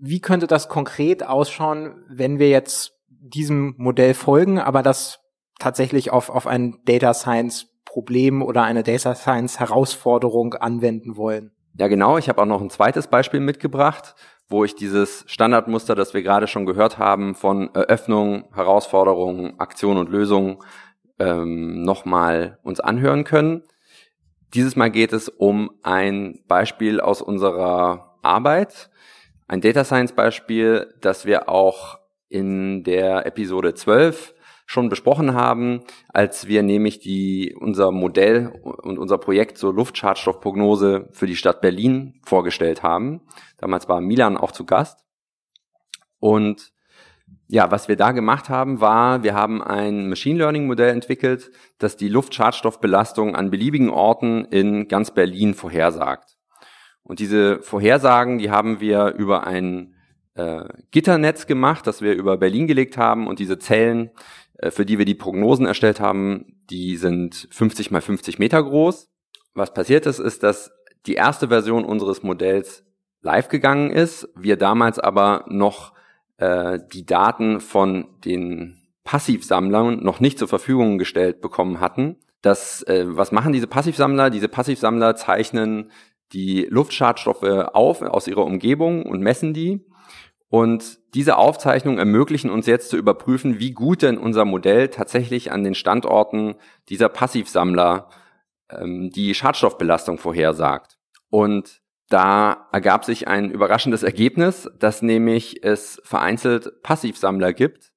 wie 0.00 0.20
könnte 0.20 0.46
das 0.46 0.68
konkret 0.68 1.24
ausschauen, 1.24 2.04
wenn 2.08 2.38
wir 2.38 2.48
jetzt 2.48 2.92
diesem 3.08 3.74
Modell 3.78 4.14
folgen, 4.14 4.58
aber 4.58 4.82
das 4.82 5.20
tatsächlich 5.58 6.10
auf, 6.10 6.30
auf 6.30 6.46
ein 6.46 6.78
Data 6.84 7.14
Science 7.14 7.68
Problem 7.84 8.42
oder 8.42 8.64
eine 8.64 8.82
Data 8.82 9.14
Science 9.14 9.60
Herausforderung 9.60 10.54
anwenden 10.54 11.16
wollen. 11.16 11.52
Ja, 11.76 11.88
genau. 11.88 12.18
Ich 12.18 12.28
habe 12.28 12.42
auch 12.42 12.46
noch 12.46 12.60
ein 12.60 12.70
zweites 12.70 13.06
Beispiel 13.06 13.40
mitgebracht, 13.40 14.14
wo 14.48 14.64
ich 14.64 14.74
dieses 14.74 15.24
Standardmuster, 15.26 15.94
das 15.94 16.14
wir 16.14 16.22
gerade 16.22 16.46
schon 16.46 16.66
gehört 16.66 16.98
haben, 16.98 17.34
von 17.34 17.72
Eröffnung, 17.74 18.44
Herausforderung, 18.54 19.58
Aktion 19.58 19.96
und 19.96 20.08
Lösung 20.08 20.62
ähm, 21.18 21.82
nochmal 21.82 22.58
uns 22.62 22.80
anhören 22.80 23.24
können. 23.24 23.62
Dieses 24.54 24.76
Mal 24.76 24.90
geht 24.90 25.12
es 25.12 25.28
um 25.28 25.70
ein 25.82 26.40
Beispiel 26.46 27.00
aus 27.00 27.22
unserer 27.22 28.18
Arbeit, 28.22 28.90
ein 29.48 29.60
Data 29.60 29.84
Science 29.84 30.12
Beispiel, 30.12 30.94
das 31.00 31.26
wir 31.26 31.48
auch 31.48 31.98
in 32.28 32.84
der 32.84 33.26
Episode 33.26 33.74
12 33.74 34.34
schon 34.66 34.88
besprochen 34.88 35.34
haben, 35.34 35.82
als 36.08 36.48
wir 36.48 36.62
nämlich 36.62 36.98
die, 36.98 37.54
unser 37.58 37.90
Modell 37.90 38.48
und 38.62 38.98
unser 38.98 39.18
Projekt 39.18 39.58
zur 39.58 39.74
Luftschadstoffprognose 39.74 41.08
für 41.12 41.26
die 41.26 41.36
Stadt 41.36 41.60
Berlin 41.60 42.20
vorgestellt 42.24 42.82
haben. 42.82 43.20
Damals 43.58 43.88
war 43.88 44.00
Milan 44.00 44.36
auch 44.36 44.52
zu 44.52 44.64
Gast. 44.64 45.04
Und 46.18 46.72
ja, 47.48 47.70
was 47.70 47.88
wir 47.88 47.96
da 47.96 48.12
gemacht 48.12 48.48
haben, 48.48 48.80
war, 48.80 49.22
wir 49.22 49.34
haben 49.34 49.62
ein 49.62 50.08
Machine 50.08 50.38
Learning 50.38 50.66
Modell 50.66 50.90
entwickelt, 50.90 51.50
das 51.78 51.96
die 51.96 52.08
Luftschadstoffbelastung 52.08 53.36
an 53.36 53.50
beliebigen 53.50 53.90
Orten 53.90 54.44
in 54.46 54.88
ganz 54.88 55.10
Berlin 55.12 55.54
vorhersagt. 55.54 56.36
Und 57.02 57.20
diese 57.20 57.60
Vorhersagen, 57.62 58.38
die 58.38 58.50
haben 58.50 58.80
wir 58.80 59.14
über 59.14 59.46
ein 59.46 59.94
äh, 60.34 60.64
Gitternetz 60.90 61.46
gemacht, 61.46 61.86
das 61.86 62.02
wir 62.02 62.14
über 62.14 62.36
Berlin 62.38 62.66
gelegt 62.66 62.96
haben 62.96 63.26
und 63.26 63.38
diese 63.38 63.58
Zellen, 63.58 64.10
äh, 64.58 64.70
für 64.70 64.86
die 64.86 64.98
wir 64.98 65.04
die 65.04 65.14
Prognosen 65.14 65.66
erstellt 65.66 66.00
haben, 66.00 66.60
die 66.70 66.96
sind 66.96 67.48
50 67.50 67.90
mal 67.90 68.00
50 68.00 68.38
Meter 68.38 68.62
groß. 68.62 69.10
Was 69.54 69.74
passiert 69.74 70.06
ist, 70.06 70.18
ist, 70.18 70.42
dass 70.42 70.72
die 71.06 71.14
erste 71.14 71.48
Version 71.48 71.84
unseres 71.84 72.22
Modells 72.22 72.84
live 73.20 73.48
gegangen 73.48 73.90
ist, 73.90 74.28
wir 74.34 74.56
damals 74.56 74.98
aber 74.98 75.44
noch 75.48 75.93
äh, 76.38 76.78
die 76.92 77.06
Daten 77.06 77.60
von 77.60 78.06
den 78.24 78.76
Passivsammlern 79.04 80.02
noch 80.02 80.20
nicht 80.20 80.38
zur 80.38 80.48
Verfügung 80.48 80.98
gestellt 80.98 81.40
bekommen 81.40 81.80
hatten. 81.80 82.16
Das, 82.42 82.82
äh, 82.84 83.04
was 83.06 83.32
machen 83.32 83.52
diese 83.52 83.66
Passivsammler? 83.66 84.30
Diese 84.30 84.48
Passivsammler 84.48 85.16
zeichnen 85.16 85.90
die 86.32 86.66
Luftschadstoffe 86.68 87.42
auf 87.42 88.02
aus 88.02 88.26
ihrer 88.26 88.44
Umgebung 88.44 89.04
und 89.06 89.20
messen 89.20 89.54
die. 89.54 89.86
Und 90.48 90.98
diese 91.14 91.36
Aufzeichnungen 91.36 91.98
ermöglichen 91.98 92.50
uns 92.50 92.66
jetzt 92.66 92.90
zu 92.90 92.96
überprüfen, 92.96 93.58
wie 93.58 93.72
gut 93.72 94.02
denn 94.02 94.18
unser 94.18 94.44
Modell 94.44 94.88
tatsächlich 94.88 95.52
an 95.52 95.64
den 95.64 95.74
Standorten 95.74 96.54
dieser 96.88 97.08
Passivsammler 97.08 98.08
ähm, 98.70 99.10
die 99.10 99.34
Schadstoffbelastung 99.34 100.18
vorhersagt. 100.18 100.96
Und 101.28 101.82
da 102.14 102.68
ergab 102.70 103.04
sich 103.04 103.26
ein 103.26 103.50
überraschendes 103.50 104.04
Ergebnis, 104.04 104.70
dass 104.78 105.02
nämlich 105.02 105.64
es 105.64 106.00
vereinzelt 106.04 106.80
Passivsammler 106.84 107.52
gibt, 107.52 107.90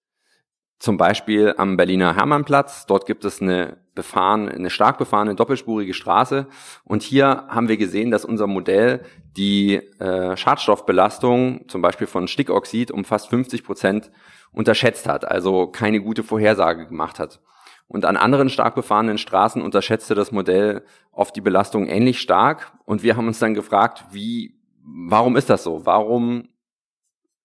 zum 0.79 0.97
Beispiel 0.97 1.53
am 1.55 1.77
Berliner 1.77 2.15
Hermannplatz. 2.15 2.87
Dort 2.87 3.05
gibt 3.05 3.25
es 3.25 3.43
eine 3.43 3.77
befahren, 3.93 4.49
eine 4.49 4.71
stark 4.71 4.97
befahrene 4.97 5.35
doppelspurige 5.35 5.93
Straße. 5.93 6.47
Und 6.83 7.03
hier 7.03 7.45
haben 7.47 7.67
wir 7.67 7.77
gesehen, 7.77 8.09
dass 8.09 8.25
unser 8.25 8.47
Modell 8.47 9.03
die 9.37 9.75
äh, 9.99 10.35
Schadstoffbelastung, 10.35 11.67
zum 11.67 11.83
Beispiel 11.83 12.07
von 12.07 12.27
Stickoxid, 12.27 12.89
um 12.89 13.05
fast 13.05 13.29
50 13.29 13.63
Prozent 13.63 14.09
unterschätzt 14.51 15.07
hat, 15.07 15.25
also 15.29 15.67
keine 15.67 16.01
gute 16.01 16.23
Vorhersage 16.23 16.87
gemacht 16.87 17.19
hat. 17.19 17.39
Und 17.87 18.03
an 18.05 18.17
anderen 18.17 18.49
stark 18.49 18.75
befahrenen 18.75 19.17
Straßen 19.17 19.61
unterschätzte 19.61 20.13
das 20.13 20.31
Modell 20.31 20.83
oft 21.11 21.35
die 21.35 21.41
Belastung 21.41 21.87
ähnlich 21.87 22.19
stark. 22.19 22.73
Und 22.85 23.01
wir 23.01 23.15
haben 23.15 23.27
uns 23.27 23.39
dann 23.39 23.53
gefragt, 23.53 24.05
wie, 24.11 24.59
warum 24.83 25.37
ist 25.37 25.49
das 25.49 25.63
so? 25.63 25.85
Warum 25.85 26.49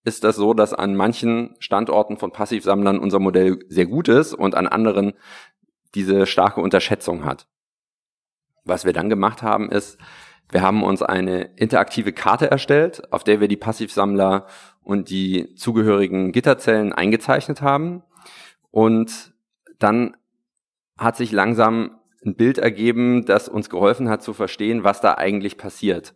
ist 0.05 0.25
das 0.25 0.35
so, 0.35 0.53
dass 0.53 0.75
an 0.75 0.97
manchen 0.97 1.55
Standorten 1.61 2.17
von 2.17 2.33
Passivsammlern 2.33 2.99
unser 2.99 3.21
Modell 3.21 3.61
sehr 3.69 3.87
gut 3.87 4.09
ist 4.09 4.35
und 4.35 4.57
an 4.57 4.67
anderen 4.67 5.13
diese 5.95 6.27
starke 6.27 6.61
Unterschätzung 6.61 7.25
hat? 7.25 7.47
Was 8.65 8.85
wir 8.85 8.93
dann 8.93 9.09
gemacht 9.09 9.43
haben, 9.43 9.71
ist, 9.71 9.99
wir 10.51 10.63
haben 10.63 10.83
uns 10.83 11.03
eine 11.03 11.43
interaktive 11.57 12.13
Karte 12.13 12.51
erstellt, 12.51 13.13
auf 13.13 13.23
der 13.25 13.41
wir 13.41 13.49
die 13.49 13.57
Passivsammler 13.57 14.47
und 14.83 15.09
die 15.09 15.55
zugehörigen 15.55 16.33
Gitterzellen 16.33 16.93
eingezeichnet 16.93 17.63
haben. 17.63 18.03
Und 18.71 19.33
dann 19.79 20.17
hat 21.03 21.17
sich 21.17 21.33
langsam 21.33 21.99
ein 22.25 22.37
Bild 22.37 22.59
ergeben, 22.59 23.25
das 23.25 23.49
uns 23.49 23.69
geholfen 23.69 24.09
hat 24.09 24.23
zu 24.23 24.33
verstehen, 24.33 24.85
was 24.85 25.01
da 25.01 25.15
eigentlich 25.15 25.59
passiert. 25.59 26.15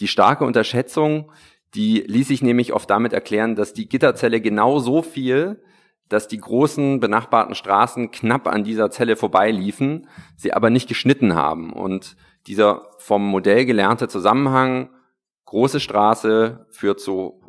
Die 0.00 0.08
starke 0.08 0.44
Unterschätzung, 0.44 1.30
die 1.74 2.00
ließ 2.00 2.28
sich 2.28 2.42
nämlich 2.42 2.72
oft 2.72 2.90
damit 2.90 3.12
erklären, 3.12 3.54
dass 3.54 3.72
die 3.72 3.88
Gitterzelle 3.88 4.40
genau 4.40 4.78
so 4.78 5.02
viel, 5.02 5.62
dass 6.08 6.28
die 6.28 6.38
großen 6.38 7.00
benachbarten 7.00 7.54
Straßen 7.54 8.10
knapp 8.10 8.46
an 8.46 8.64
dieser 8.64 8.90
Zelle 8.90 9.16
vorbeiliefen, 9.16 10.08
sie 10.36 10.52
aber 10.52 10.70
nicht 10.70 10.88
geschnitten 10.88 11.34
haben. 11.34 11.72
Und 11.72 12.16
dieser 12.46 12.90
vom 12.98 13.26
Modell 13.26 13.64
gelernte 13.64 14.08
Zusammenhang, 14.08 14.90
große 15.46 15.80
Straße 15.80 16.66
führt 16.70 17.00
zu 17.00 17.40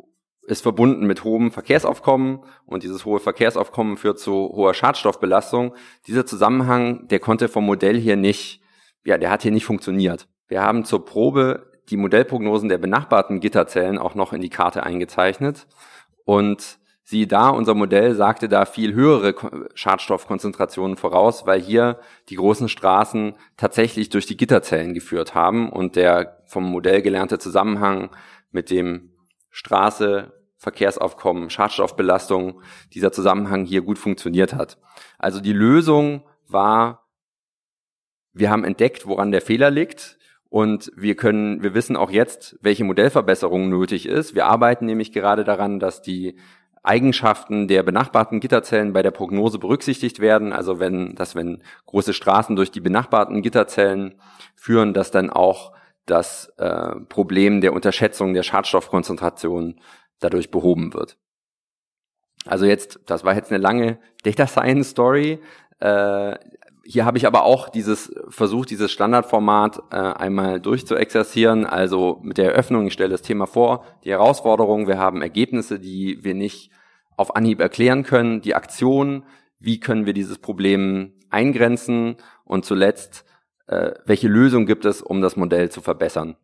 ist 0.48 0.62
verbunden 0.62 1.06
mit 1.06 1.24
hohem 1.24 1.50
Verkehrsaufkommen 1.50 2.40
und 2.64 2.82
dieses 2.82 3.04
hohe 3.04 3.20
Verkehrsaufkommen 3.20 3.98
führt 3.98 4.18
zu 4.18 4.32
hoher 4.32 4.72
Schadstoffbelastung. 4.72 5.74
Dieser 6.06 6.24
Zusammenhang, 6.24 7.06
der 7.08 7.20
konnte 7.20 7.48
vom 7.48 7.66
Modell 7.66 7.98
hier 7.98 8.16
nicht, 8.16 8.62
ja, 9.04 9.18
der 9.18 9.30
hat 9.30 9.42
hier 9.42 9.52
nicht 9.52 9.66
funktioniert. 9.66 10.26
Wir 10.48 10.62
haben 10.62 10.86
zur 10.86 11.04
Probe 11.04 11.70
die 11.90 11.98
Modellprognosen 11.98 12.70
der 12.70 12.78
benachbarten 12.78 13.40
Gitterzellen 13.40 13.98
auch 13.98 14.14
noch 14.14 14.32
in 14.32 14.40
die 14.40 14.48
Karte 14.48 14.84
eingezeichnet 14.84 15.66
und 16.24 16.78
siehe 17.04 17.26
da, 17.26 17.50
unser 17.50 17.74
Modell 17.74 18.14
sagte 18.14 18.48
da 18.48 18.64
viel 18.64 18.94
höhere 18.94 19.34
Schadstoffkonzentrationen 19.74 20.96
voraus, 20.96 21.46
weil 21.46 21.60
hier 21.60 22.00
die 22.30 22.36
großen 22.36 22.70
Straßen 22.70 23.34
tatsächlich 23.58 24.08
durch 24.08 24.24
die 24.24 24.36
Gitterzellen 24.36 24.94
geführt 24.94 25.34
haben 25.34 25.70
und 25.70 25.96
der 25.96 26.42
vom 26.46 26.64
Modell 26.64 27.02
gelernte 27.02 27.38
Zusammenhang 27.38 28.10
mit 28.50 28.70
dem 28.70 29.10
Straße 29.50 30.37
Verkehrsaufkommen, 30.58 31.50
Schadstoffbelastung, 31.50 32.62
dieser 32.92 33.12
Zusammenhang 33.12 33.64
hier 33.64 33.82
gut 33.82 33.98
funktioniert 33.98 34.54
hat. 34.54 34.76
Also 35.18 35.40
die 35.40 35.52
Lösung 35.52 36.24
war, 36.48 37.06
wir 38.32 38.50
haben 38.50 38.64
entdeckt, 38.64 39.06
woran 39.06 39.30
der 39.30 39.40
Fehler 39.40 39.70
liegt 39.70 40.18
und 40.48 40.90
wir 40.96 41.14
können, 41.14 41.62
wir 41.62 41.74
wissen 41.74 41.96
auch 41.96 42.10
jetzt, 42.10 42.58
welche 42.60 42.84
Modellverbesserung 42.84 43.68
nötig 43.68 44.06
ist. 44.06 44.34
Wir 44.34 44.46
arbeiten 44.46 44.86
nämlich 44.86 45.12
gerade 45.12 45.44
daran, 45.44 45.78
dass 45.78 46.02
die 46.02 46.36
Eigenschaften 46.82 47.68
der 47.68 47.82
benachbarten 47.84 48.40
Gitterzellen 48.40 48.92
bei 48.92 49.02
der 49.02 49.10
Prognose 49.10 49.58
berücksichtigt 49.58 50.20
werden. 50.20 50.52
Also 50.52 50.80
wenn, 50.80 51.14
dass 51.14 51.36
wenn 51.36 51.62
große 51.86 52.14
Straßen 52.14 52.56
durch 52.56 52.70
die 52.70 52.80
benachbarten 52.80 53.42
Gitterzellen 53.42 54.14
führen, 54.56 54.92
dass 54.92 55.10
dann 55.10 55.30
auch 55.30 55.72
das 56.06 56.52
äh, 56.56 56.96
Problem 57.08 57.60
der 57.60 57.74
Unterschätzung 57.74 58.32
der 58.32 58.42
Schadstoffkonzentration 58.42 59.80
dadurch 60.20 60.50
behoben 60.50 60.94
wird. 60.94 61.18
Also 62.46 62.66
jetzt, 62.66 63.00
das 63.06 63.24
war 63.24 63.34
jetzt 63.34 63.50
eine 63.50 63.60
lange 63.60 63.98
Data 64.22 64.46
Science 64.46 64.90
Story. 64.90 65.40
Äh, 65.80 66.36
hier 66.84 67.04
habe 67.04 67.18
ich 67.18 67.26
aber 67.26 67.44
auch 67.44 67.68
dieses 67.68 68.14
versucht, 68.28 68.70
dieses 68.70 68.90
Standardformat 68.90 69.82
äh, 69.90 69.96
einmal 69.96 70.60
durchzuexerzieren. 70.60 71.66
Also 71.66 72.18
mit 72.22 72.38
der 72.38 72.52
Eröffnung, 72.52 72.86
ich 72.86 72.94
stelle 72.94 73.10
das 73.10 73.22
Thema 73.22 73.46
vor, 73.46 73.84
die 74.04 74.10
Herausforderung, 74.10 74.88
wir 74.88 74.98
haben 74.98 75.20
Ergebnisse, 75.20 75.78
die 75.78 76.24
wir 76.24 76.34
nicht 76.34 76.70
auf 77.16 77.36
Anhieb 77.36 77.60
erklären 77.60 78.04
können, 78.04 78.40
die 78.40 78.54
Aktion, 78.54 79.24
wie 79.58 79.80
können 79.80 80.06
wir 80.06 80.14
dieses 80.14 80.38
Problem 80.38 81.12
eingrenzen 81.30 82.16
und 82.44 82.64
zuletzt, 82.64 83.26
äh, 83.66 83.92
welche 84.06 84.28
Lösung 84.28 84.64
gibt 84.64 84.86
es, 84.86 85.02
um 85.02 85.20
das 85.20 85.36
Modell 85.36 85.70
zu 85.70 85.82
verbessern. 85.82 86.36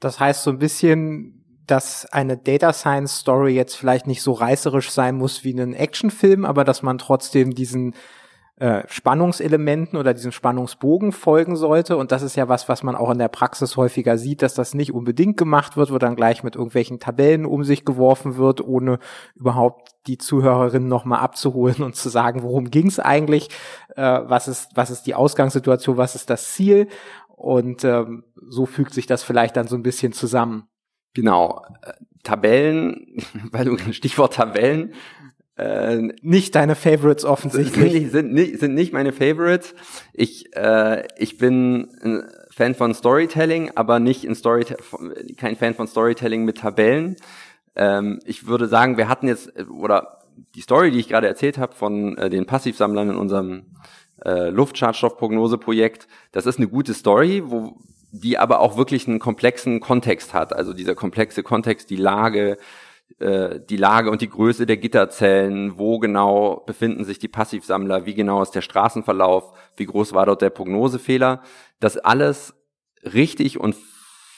Das 0.00 0.18
heißt 0.18 0.42
so 0.42 0.50
ein 0.50 0.58
bisschen 0.58 1.41
dass 1.66 2.06
eine 2.06 2.36
Data 2.36 2.72
Science 2.72 3.18
Story 3.18 3.54
jetzt 3.54 3.76
vielleicht 3.76 4.06
nicht 4.06 4.22
so 4.22 4.32
reißerisch 4.32 4.90
sein 4.90 5.16
muss 5.16 5.44
wie 5.44 5.52
ein 5.52 5.74
Actionfilm, 5.74 6.44
aber 6.44 6.64
dass 6.64 6.82
man 6.82 6.98
trotzdem 6.98 7.54
diesen 7.54 7.94
äh, 8.62 8.84
Spannungselementen 8.86 9.98
oder 9.98 10.14
diesen 10.14 10.30
Spannungsbogen 10.30 11.10
folgen 11.10 11.56
sollte. 11.56 11.96
Und 11.96 12.12
das 12.12 12.22
ist 12.22 12.36
ja 12.36 12.48
was, 12.48 12.68
was 12.68 12.82
man 12.82 12.94
auch 12.94 13.10
in 13.10 13.18
der 13.18 13.28
Praxis 13.28 13.76
häufiger 13.76 14.18
sieht, 14.18 14.42
dass 14.42 14.54
das 14.54 14.74
nicht 14.74 14.92
unbedingt 14.92 15.36
gemacht 15.36 15.76
wird, 15.76 15.92
wo 15.92 15.98
dann 15.98 16.16
gleich 16.16 16.44
mit 16.44 16.54
irgendwelchen 16.54 17.00
Tabellen 17.00 17.44
um 17.44 17.64
sich 17.64 17.84
geworfen 17.84 18.36
wird, 18.36 18.60
ohne 18.60 18.98
überhaupt 19.34 19.92
die 20.06 20.18
Zuhörerinnen 20.18 20.88
nochmal 20.88 21.20
abzuholen 21.20 21.82
und 21.82 21.96
zu 21.96 22.08
sagen, 22.08 22.42
worum 22.42 22.70
ging 22.70 22.86
es 22.86 23.00
eigentlich, 23.00 23.48
äh, 23.96 24.20
was 24.24 24.48
ist, 24.48 24.68
was 24.74 24.90
ist 24.90 25.08
die 25.08 25.14
Ausgangssituation, 25.14 25.96
was 25.96 26.14
ist 26.14 26.30
das 26.30 26.52
Ziel. 26.52 26.88
Und 27.34 27.82
ähm, 27.82 28.22
so 28.48 28.66
fügt 28.66 28.94
sich 28.94 29.06
das 29.06 29.24
vielleicht 29.24 29.56
dann 29.56 29.66
so 29.66 29.74
ein 29.74 29.82
bisschen 29.82 30.12
zusammen. 30.12 30.68
Genau. 31.14 31.64
Äh, 31.82 31.92
Tabellen, 32.22 33.16
weil 33.50 33.64
du 33.64 33.76
Stichwort 33.92 34.34
Tabellen. 34.34 34.94
Äh, 35.56 36.12
nicht 36.22 36.54
deine 36.54 36.74
Favorites 36.74 37.24
offensichtlich. 37.24 37.92
Sind, 37.92 38.10
sind, 38.10 38.32
nicht, 38.32 38.58
sind 38.60 38.74
nicht 38.74 38.92
meine 38.92 39.12
Favorites. 39.12 39.74
Ich, 40.14 40.56
äh, 40.56 41.06
ich 41.18 41.36
bin 41.36 41.88
ein 42.02 42.24
Fan 42.50 42.74
von 42.74 42.94
Storytelling, 42.94 43.72
aber 43.74 44.00
nicht 44.00 44.24
in 44.24 44.34
Story 44.34 44.64
kein 45.36 45.56
Fan 45.56 45.74
von 45.74 45.86
Storytelling 45.86 46.44
mit 46.44 46.58
Tabellen. 46.58 47.16
Ähm, 47.76 48.20
ich 48.24 48.46
würde 48.46 48.66
sagen, 48.66 48.96
wir 48.96 49.08
hatten 49.08 49.28
jetzt, 49.28 49.52
oder 49.68 50.22
die 50.54 50.62
Story, 50.62 50.90
die 50.90 50.98
ich 50.98 51.08
gerade 51.08 51.26
erzählt 51.26 51.58
habe 51.58 51.74
von 51.74 52.16
äh, 52.16 52.30
den 52.30 52.46
Passivsammlern 52.46 53.10
in 53.10 53.16
unserem 53.16 53.76
äh, 54.24 54.48
Luftschadstoffprognoseprojekt, 54.48 56.08
das 56.32 56.46
ist 56.46 56.58
eine 56.58 56.68
gute 56.68 56.94
Story, 56.94 57.42
wo 57.44 57.78
die 58.12 58.38
aber 58.38 58.60
auch 58.60 58.76
wirklich 58.76 59.08
einen 59.08 59.18
komplexen 59.18 59.80
Kontext 59.80 60.34
hat. 60.34 60.52
Also 60.52 60.74
dieser 60.74 60.94
komplexe 60.94 61.42
Kontext, 61.42 61.88
die 61.88 61.96
Lage, 61.96 62.58
äh, 63.18 63.58
die 63.58 63.78
Lage 63.78 64.10
und 64.10 64.20
die 64.20 64.28
Größe 64.28 64.66
der 64.66 64.76
Gitterzellen, 64.76 65.78
wo 65.78 65.98
genau 65.98 66.62
befinden 66.66 67.04
sich 67.04 67.18
die 67.18 67.28
Passivsammler, 67.28 68.04
wie 68.04 68.14
genau 68.14 68.42
ist 68.42 68.52
der 68.52 68.60
Straßenverlauf, 68.60 69.54
wie 69.76 69.86
groß 69.86 70.12
war 70.12 70.26
dort 70.26 70.42
der 70.42 70.50
Prognosefehler. 70.50 71.42
Das 71.80 71.96
alles 71.96 72.54
richtig 73.02 73.58
und 73.58 73.74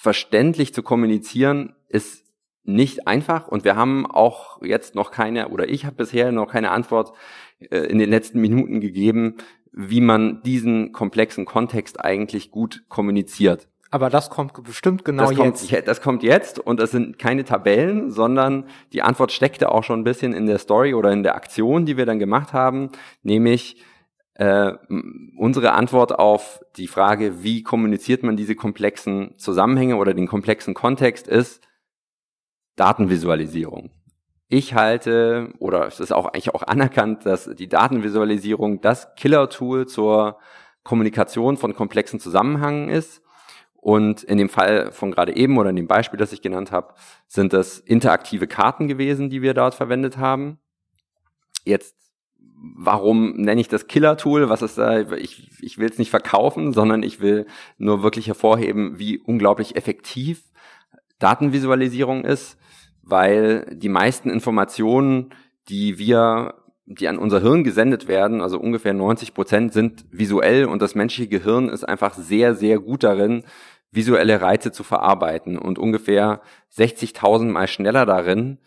verständlich 0.01 0.73
zu 0.73 0.85
kommunizieren, 0.85 1.75
ist 1.89 2.25
nicht 2.63 3.09
einfach 3.09 3.49
und 3.49 3.65
wir 3.65 3.75
haben 3.75 4.07
auch 4.07 4.63
jetzt 4.63 4.95
noch 4.95 5.11
keine, 5.11 5.49
oder 5.49 5.69
ich 5.69 5.85
habe 5.85 5.97
bisher 5.97 6.31
noch 6.31 6.47
keine 6.47 6.71
Antwort 6.71 7.13
äh, 7.59 7.79
in 7.79 7.99
den 7.99 8.09
letzten 8.09 8.41
Minuten 8.41 8.81
gegeben, 8.81 9.37
wie 9.77 10.01
man 10.01 10.43
diesen 10.43 10.93
komplexen 10.93 11.45
Kontext 11.45 12.01
eigentlich 12.05 12.51
gut 12.51 12.85
kommuniziert. 12.89 13.69
Aber 13.91 14.11
das 14.11 14.29
kommt 14.29 14.61
bestimmt 14.65 15.05
genau 15.05 15.31
das 15.31 15.39
jetzt. 15.39 15.71
Kommt, 15.71 15.89
das 15.89 16.01
kommt 16.01 16.23
jetzt 16.25 16.59
und 16.59 16.81
das 16.81 16.91
sind 16.91 17.19
keine 17.19 17.45
Tabellen, 17.45 18.11
sondern 18.11 18.65
die 18.93 19.03
Antwort 19.03 19.31
steckte 19.31 19.71
auch 19.71 19.85
schon 19.85 20.01
ein 20.01 20.05
bisschen 20.05 20.33
in 20.33 20.47
der 20.47 20.59
Story 20.59 20.95
oder 20.95 21.13
in 21.13 21.23
der 21.23 21.37
Aktion, 21.37 21.87
die 21.87 21.97
wir 21.97 22.05
dann 22.05 22.19
gemacht 22.19 22.53
haben, 22.53 22.91
nämlich 23.23 23.77
äh, 24.35 24.73
unsere 25.37 25.73
Antwort 25.73 26.19
auf 26.19 26.65
die 26.77 26.89
Frage, 26.89 27.45
wie 27.45 27.63
kommuniziert 27.63 28.25
man 28.25 28.37
diese 28.37 28.57
komplexen 28.57 29.35
Zusammenhänge 29.39 29.97
oder 29.97 30.13
den 30.13 30.27
komplexen 30.27 30.75
Kontext 30.75 31.29
ist 31.29 31.63
Datenvisualisierung. 32.75 33.91
Ich 34.49 34.75
halte, 34.75 35.53
oder 35.59 35.87
es 35.87 36.01
ist 36.01 36.13
auch 36.13 36.27
eigentlich 36.27 36.55
auch 36.55 36.63
anerkannt, 36.63 37.25
dass 37.25 37.49
die 37.55 37.69
Datenvisualisierung 37.69 38.81
das 38.81 39.15
Killer-Tool 39.17 39.87
zur 39.87 40.39
Kommunikation 40.83 41.57
von 41.57 41.75
komplexen 41.75 42.21
Zusammenhängen 42.21 42.91
ist. 42.91 43.23
Und 43.77 44.23
in 44.23 44.39
dem 44.39 44.49
Fall 44.49 44.93
von 44.93 45.11
gerade 45.11 45.37
eben 45.37 45.59
oder 45.59 45.71
in 45.71 45.77
dem 45.77 45.87
Beispiel, 45.87 46.19
das 46.19 46.33
ich 46.33 46.43
genannt 46.43 46.73
habe, 46.73 46.95
sind 47.27 47.53
das 47.53 47.79
interaktive 47.79 48.47
Karten 48.47 48.89
gewesen, 48.89 49.29
die 49.29 49.43
wir 49.43 49.55
dort 49.55 49.75
verwendet 49.75 50.19
haben. 50.19 50.59
Jetzt, 51.65 51.95
warum 52.77 53.37
nenne 53.37 53.61
ich 53.61 53.69
das 53.69 53.87
Killer-Tool? 53.87 54.49
Was 54.49 54.63
ist 54.63 54.79
da? 54.79 55.01
Ich, 55.17 55.51
ich 55.61 55.79
will 55.79 55.91
es 55.91 55.99
nicht 55.99 56.11
verkaufen, 56.11 56.73
sondern 56.73 57.03
ich 57.03 57.21
will 57.21 57.47
nur 57.79 58.03
wirklich 58.03 58.27
hervorheben, 58.27 58.99
wie 58.99 59.19
unglaublich 59.19 59.77
effektiv 59.77 60.45
Datenvisualisierung 61.19 62.25
ist 62.25 62.59
weil 63.05 63.67
die 63.73 63.89
meisten 63.89 64.31
Informationen, 64.31 65.31
die 65.69 65.99
wir, 65.99 66.55
die 66.87 67.09
an 67.09 67.19
unser 67.19 67.41
Hirn 67.41 67.65
gesendet 67.65 68.09
werden, 68.09 68.41
also 68.41 68.59
ungefähr 68.59 68.95
90 68.95 69.35
Prozent, 69.35 69.73
sind 69.73 70.05
visuell 70.11 70.65
und 70.65 70.81
das 70.81 70.95
menschliche 70.95 71.29
Gehirn 71.29 71.69
ist 71.69 71.85
einfach 71.85 72.15
sehr, 72.15 72.55
sehr 72.55 72.79
gut 72.79 73.05
darin, 73.05 73.45
visuelle 73.91 74.41
Reize 74.41 74.73
zu 74.73 74.83
verarbeiten 74.83 75.59
und 75.59 75.79
ungefähr 75.79 76.41
60.000 76.77 77.45
mal 77.45 77.69
schneller 77.69 78.07
darin, 78.07 78.59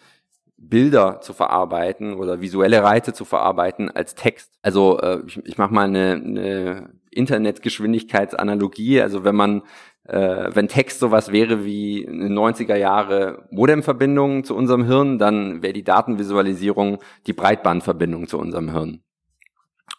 Bilder 0.57 1.21
zu 1.21 1.33
verarbeiten 1.33 2.13
oder 2.15 2.41
visuelle 2.41 2.81
Reize 2.81 3.13
zu 3.13 3.25
verarbeiten 3.25 3.91
als 3.91 4.15
Text. 4.15 4.51
Also 4.61 4.99
äh, 4.99 5.21
ich, 5.27 5.37
ich 5.45 5.57
mache 5.57 5.73
mal 5.73 5.85
eine, 5.85 6.13
eine 6.13 6.89
Internetgeschwindigkeitsanalogie. 7.11 9.01
Also 9.01 9.23
wenn 9.23 9.35
man 9.35 9.61
äh, 10.07 10.49
wenn 10.53 10.67
Text 10.67 10.99
sowas 10.99 11.31
wäre 11.31 11.65
wie 11.65 12.07
eine 12.07 12.29
90er 12.29 12.75
Jahre 12.75 13.45
Modemverbindung 13.51 14.43
zu 14.43 14.55
unserem 14.55 14.85
Hirn, 14.85 15.19
dann 15.19 15.61
wäre 15.61 15.73
die 15.73 15.83
Datenvisualisierung 15.83 16.99
die 17.27 17.33
Breitbandverbindung 17.33 18.27
zu 18.27 18.39
unserem 18.39 18.71
Hirn. 18.71 19.01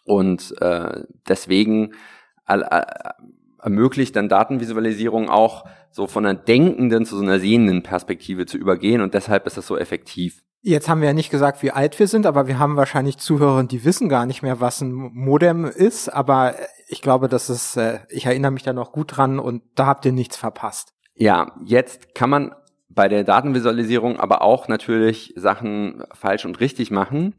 Und 0.03 0.59
äh, 0.61 1.03
deswegen 1.27 1.93
ermöglicht 3.61 4.15
dann 4.15 4.29
Datenvisualisierung 4.29 5.29
auch 5.29 5.65
so 5.91 6.07
von 6.07 6.25
einer 6.25 6.37
denkenden 6.37 7.05
zu 7.05 7.17
so 7.17 7.23
einer 7.23 7.39
sehenden 7.39 7.83
Perspektive 7.83 8.45
zu 8.45 8.57
übergehen 8.57 9.01
und 9.01 9.13
deshalb 9.13 9.45
ist 9.47 9.57
das 9.57 9.67
so 9.67 9.77
effektiv. 9.77 10.43
Jetzt 10.61 10.89
haben 10.89 10.99
wir 10.99 11.07
ja 11.07 11.13
nicht 11.13 11.29
gesagt, 11.29 11.63
wie 11.63 11.71
alt 11.71 11.97
wir 11.99 12.07
sind, 12.07 12.25
aber 12.25 12.47
wir 12.47 12.59
haben 12.59 12.75
wahrscheinlich 12.75 13.17
Zuhörer, 13.17 13.63
die 13.63 13.85
wissen 13.85 14.09
gar 14.09 14.25
nicht 14.25 14.41
mehr, 14.41 14.59
was 14.59 14.81
ein 14.81 14.91
Modem 14.91 15.63
ist. 15.63 16.09
Aber 16.09 16.55
ich 16.89 17.01
glaube, 17.01 17.29
das 17.29 17.49
ist, 17.49 17.77
äh, 17.77 17.99
ich 18.09 18.25
erinnere 18.25 18.51
mich 18.51 18.63
da 18.63 18.73
noch 18.73 18.91
gut 18.91 19.15
dran 19.15 19.39
und 19.39 19.63
da 19.75 19.85
habt 19.85 20.05
ihr 20.05 20.11
nichts 20.11 20.35
verpasst. 20.35 20.93
Ja, 21.15 21.53
jetzt 21.63 22.13
kann 22.13 22.29
man 22.29 22.55
bei 22.89 23.07
der 23.07 23.23
Datenvisualisierung 23.23 24.19
aber 24.19 24.41
auch 24.41 24.67
natürlich 24.67 25.33
Sachen 25.37 26.03
falsch 26.13 26.43
und 26.45 26.59
richtig 26.59 26.91
machen. 26.91 27.35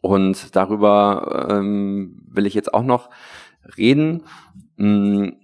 Und 0.00 0.56
darüber 0.56 1.48
ähm, 1.50 2.22
will 2.28 2.46
ich 2.46 2.54
jetzt 2.54 2.72
auch 2.72 2.82
noch 2.82 3.10
reden. 3.76 4.24
Hm, 4.76 5.36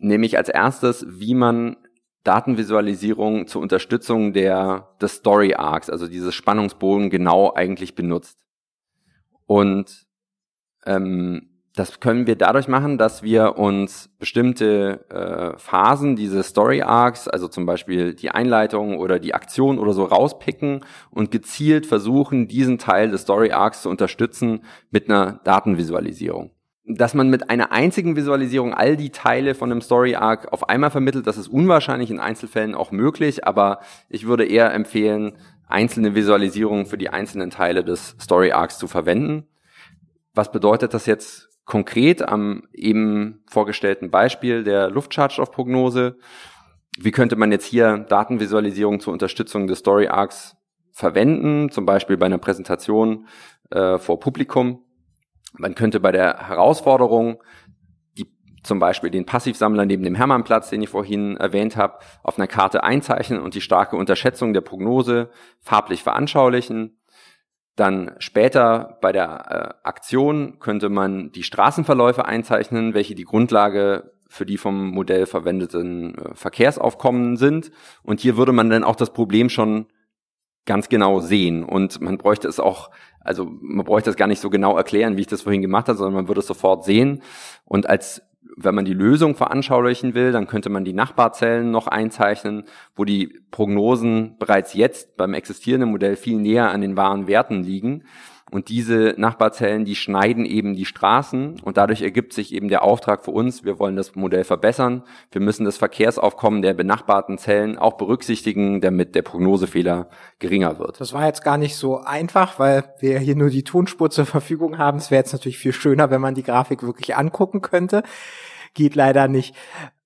nämlich 0.00 0.36
als 0.36 0.48
erstes, 0.48 1.06
wie 1.08 1.34
man 1.34 1.76
Datenvisualisierung 2.24 3.46
zur 3.46 3.62
Unterstützung 3.62 4.32
der, 4.32 4.88
des 5.00 5.16
Story 5.16 5.54
Arcs, 5.54 5.88
also 5.88 6.06
dieses 6.06 6.34
Spannungsbogen 6.34 7.08
genau 7.10 7.52
eigentlich 7.54 7.94
benutzt. 7.94 8.44
Und 9.46 10.06
ähm, 10.84 11.50
das 11.74 12.00
können 12.00 12.26
wir 12.26 12.36
dadurch 12.36 12.68
machen, 12.68 12.98
dass 12.98 13.22
wir 13.22 13.56
uns 13.56 14.10
bestimmte 14.18 15.06
äh, 15.08 15.58
Phasen 15.58 16.16
dieses 16.16 16.48
Story 16.48 16.82
Arcs, 16.82 17.26
also 17.28 17.48
zum 17.48 17.64
Beispiel 17.64 18.14
die 18.14 18.30
Einleitung 18.30 18.98
oder 18.98 19.18
die 19.18 19.34
Aktion 19.34 19.78
oder 19.78 19.92
so 19.92 20.04
rauspicken 20.04 20.84
und 21.10 21.30
gezielt 21.30 21.86
versuchen, 21.86 22.48
diesen 22.48 22.78
Teil 22.78 23.10
des 23.10 23.22
Story 23.22 23.52
Arcs 23.52 23.82
zu 23.82 23.88
unterstützen 23.88 24.64
mit 24.90 25.08
einer 25.08 25.40
Datenvisualisierung 25.44 26.50
dass 26.84 27.14
man 27.14 27.28
mit 27.28 27.50
einer 27.50 27.72
einzigen 27.72 28.16
Visualisierung 28.16 28.74
all 28.74 28.96
die 28.96 29.10
Teile 29.10 29.54
von 29.54 29.70
einem 29.70 29.80
Story 29.80 30.14
Arc 30.14 30.52
auf 30.52 30.68
einmal 30.68 30.90
vermittelt, 30.90 31.26
das 31.26 31.36
ist 31.36 31.48
unwahrscheinlich 31.48 32.10
in 32.10 32.20
Einzelfällen 32.20 32.74
auch 32.74 32.90
möglich, 32.90 33.46
aber 33.46 33.80
ich 34.08 34.26
würde 34.26 34.44
eher 34.44 34.72
empfehlen, 34.72 35.36
einzelne 35.68 36.14
Visualisierungen 36.14 36.86
für 36.86 36.98
die 36.98 37.10
einzelnen 37.10 37.50
Teile 37.50 37.84
des 37.84 38.16
Story 38.20 38.52
Arcs 38.52 38.78
zu 38.78 38.88
verwenden. 38.88 39.46
Was 40.34 40.50
bedeutet 40.50 40.94
das 40.94 41.06
jetzt 41.06 41.48
konkret 41.64 42.22
am 42.22 42.64
eben 42.72 43.44
vorgestellten 43.48 44.10
Beispiel 44.10 44.64
der 44.64 44.90
Luftschadstoffprognose? 44.90 46.18
Wie 46.98 47.12
könnte 47.12 47.36
man 47.36 47.52
jetzt 47.52 47.66
hier 47.66 47.98
Datenvisualisierung 47.98 49.00
zur 49.00 49.12
Unterstützung 49.12 49.68
des 49.68 49.78
Story 49.78 50.08
Arcs 50.08 50.56
verwenden, 50.92 51.70
zum 51.70 51.86
Beispiel 51.86 52.16
bei 52.16 52.26
einer 52.26 52.38
Präsentation 52.38 53.26
äh, 53.70 53.98
vor 53.98 54.18
Publikum? 54.18 54.84
Man 55.52 55.74
könnte 55.74 56.00
bei 56.00 56.12
der 56.12 56.48
Herausforderung 56.48 57.42
die, 58.16 58.26
zum 58.62 58.78
Beispiel 58.78 59.10
den 59.10 59.26
Passivsammler 59.26 59.84
neben 59.84 60.02
dem 60.02 60.14
Hermannplatz, 60.14 60.70
den 60.70 60.82
ich 60.82 60.88
vorhin 60.88 61.36
erwähnt 61.36 61.76
habe, 61.76 61.98
auf 62.22 62.38
einer 62.38 62.46
Karte 62.46 62.82
einzeichnen 62.82 63.40
und 63.40 63.54
die 63.54 63.60
starke 63.60 63.96
Unterschätzung 63.96 64.52
der 64.52 64.60
Prognose 64.60 65.30
farblich 65.60 66.02
veranschaulichen. 66.02 67.00
Dann 67.76 68.12
später 68.18 68.98
bei 69.00 69.12
der 69.12 69.76
äh, 69.84 69.88
Aktion 69.88 70.58
könnte 70.58 70.88
man 70.88 71.32
die 71.32 71.44
Straßenverläufe 71.44 72.26
einzeichnen, 72.26 72.94
welche 72.94 73.14
die 73.14 73.24
Grundlage 73.24 74.12
für 74.28 74.46
die 74.46 74.58
vom 74.58 74.90
Modell 74.90 75.26
verwendeten 75.26 76.14
äh, 76.14 76.34
Verkehrsaufkommen 76.34 77.36
sind. 77.36 77.70
Und 78.02 78.20
hier 78.20 78.36
würde 78.36 78.52
man 78.52 78.70
dann 78.70 78.84
auch 78.84 78.96
das 78.96 79.12
Problem 79.12 79.48
schon 79.48 79.86
ganz 80.66 80.88
genau 80.88 81.20
sehen. 81.20 81.64
Und 81.64 82.00
man 82.00 82.18
bräuchte 82.18 82.48
es 82.48 82.60
auch 82.60 82.90
also 83.20 83.50
man 83.60 83.84
bräuchte 83.84 84.10
das 84.10 84.16
gar 84.16 84.26
nicht 84.26 84.40
so 84.40 84.50
genau 84.50 84.76
erklären, 84.76 85.16
wie 85.16 85.22
ich 85.22 85.26
das 85.26 85.42
vorhin 85.42 85.62
gemacht 85.62 85.88
habe, 85.88 85.98
sondern 85.98 86.14
man 86.14 86.28
würde 86.28 86.40
es 86.40 86.46
sofort 86.46 86.84
sehen. 86.84 87.22
Und 87.64 87.88
als 87.88 88.22
wenn 88.56 88.74
man 88.74 88.84
die 88.84 88.94
Lösung 88.94 89.34
veranschaulichen 89.36 90.14
will, 90.14 90.32
dann 90.32 90.46
könnte 90.46 90.70
man 90.70 90.84
die 90.84 90.92
Nachbarzellen 90.92 91.70
noch 91.70 91.86
einzeichnen, 91.86 92.64
wo 92.96 93.04
die 93.04 93.40
Prognosen 93.50 94.36
bereits 94.38 94.74
jetzt 94.74 95.16
beim 95.16 95.34
existierenden 95.34 95.90
Modell 95.90 96.16
viel 96.16 96.36
näher 96.36 96.70
an 96.70 96.80
den 96.80 96.96
wahren 96.96 97.26
Werten 97.26 97.62
liegen. 97.62 98.04
Und 98.50 98.68
diese 98.68 99.14
Nachbarzellen, 99.16 99.84
die 99.84 99.94
schneiden 99.94 100.44
eben 100.44 100.74
die 100.74 100.84
Straßen 100.84 101.60
und 101.62 101.76
dadurch 101.76 102.02
ergibt 102.02 102.32
sich 102.32 102.52
eben 102.52 102.68
der 102.68 102.82
Auftrag 102.82 103.24
für 103.24 103.30
uns, 103.30 103.64
wir 103.64 103.78
wollen 103.78 103.94
das 103.94 104.16
Modell 104.16 104.42
verbessern. 104.42 105.04
Wir 105.30 105.40
müssen 105.40 105.64
das 105.64 105.76
Verkehrsaufkommen 105.76 106.60
der 106.60 106.74
benachbarten 106.74 107.38
Zellen 107.38 107.78
auch 107.78 107.96
berücksichtigen, 107.96 108.80
damit 108.80 109.14
der 109.14 109.22
Prognosefehler 109.22 110.08
geringer 110.40 110.78
wird. 110.78 111.00
Das 111.00 111.12
war 111.12 111.26
jetzt 111.26 111.44
gar 111.44 111.58
nicht 111.58 111.76
so 111.76 111.98
einfach, 111.98 112.58
weil 112.58 112.84
wir 112.98 113.20
hier 113.20 113.36
nur 113.36 113.50
die 113.50 113.64
Tonspur 113.64 114.10
zur 114.10 114.26
Verfügung 114.26 114.78
haben. 114.78 114.98
Es 114.98 115.12
wäre 115.12 115.20
jetzt 115.20 115.32
natürlich 115.32 115.58
viel 115.58 115.72
schöner, 115.72 116.10
wenn 116.10 116.20
man 116.20 116.34
die 116.34 116.42
Grafik 116.42 116.82
wirklich 116.82 117.16
angucken 117.16 117.60
könnte. 117.60 118.02
Geht 118.74 118.96
leider 118.96 119.28
nicht. 119.28 119.54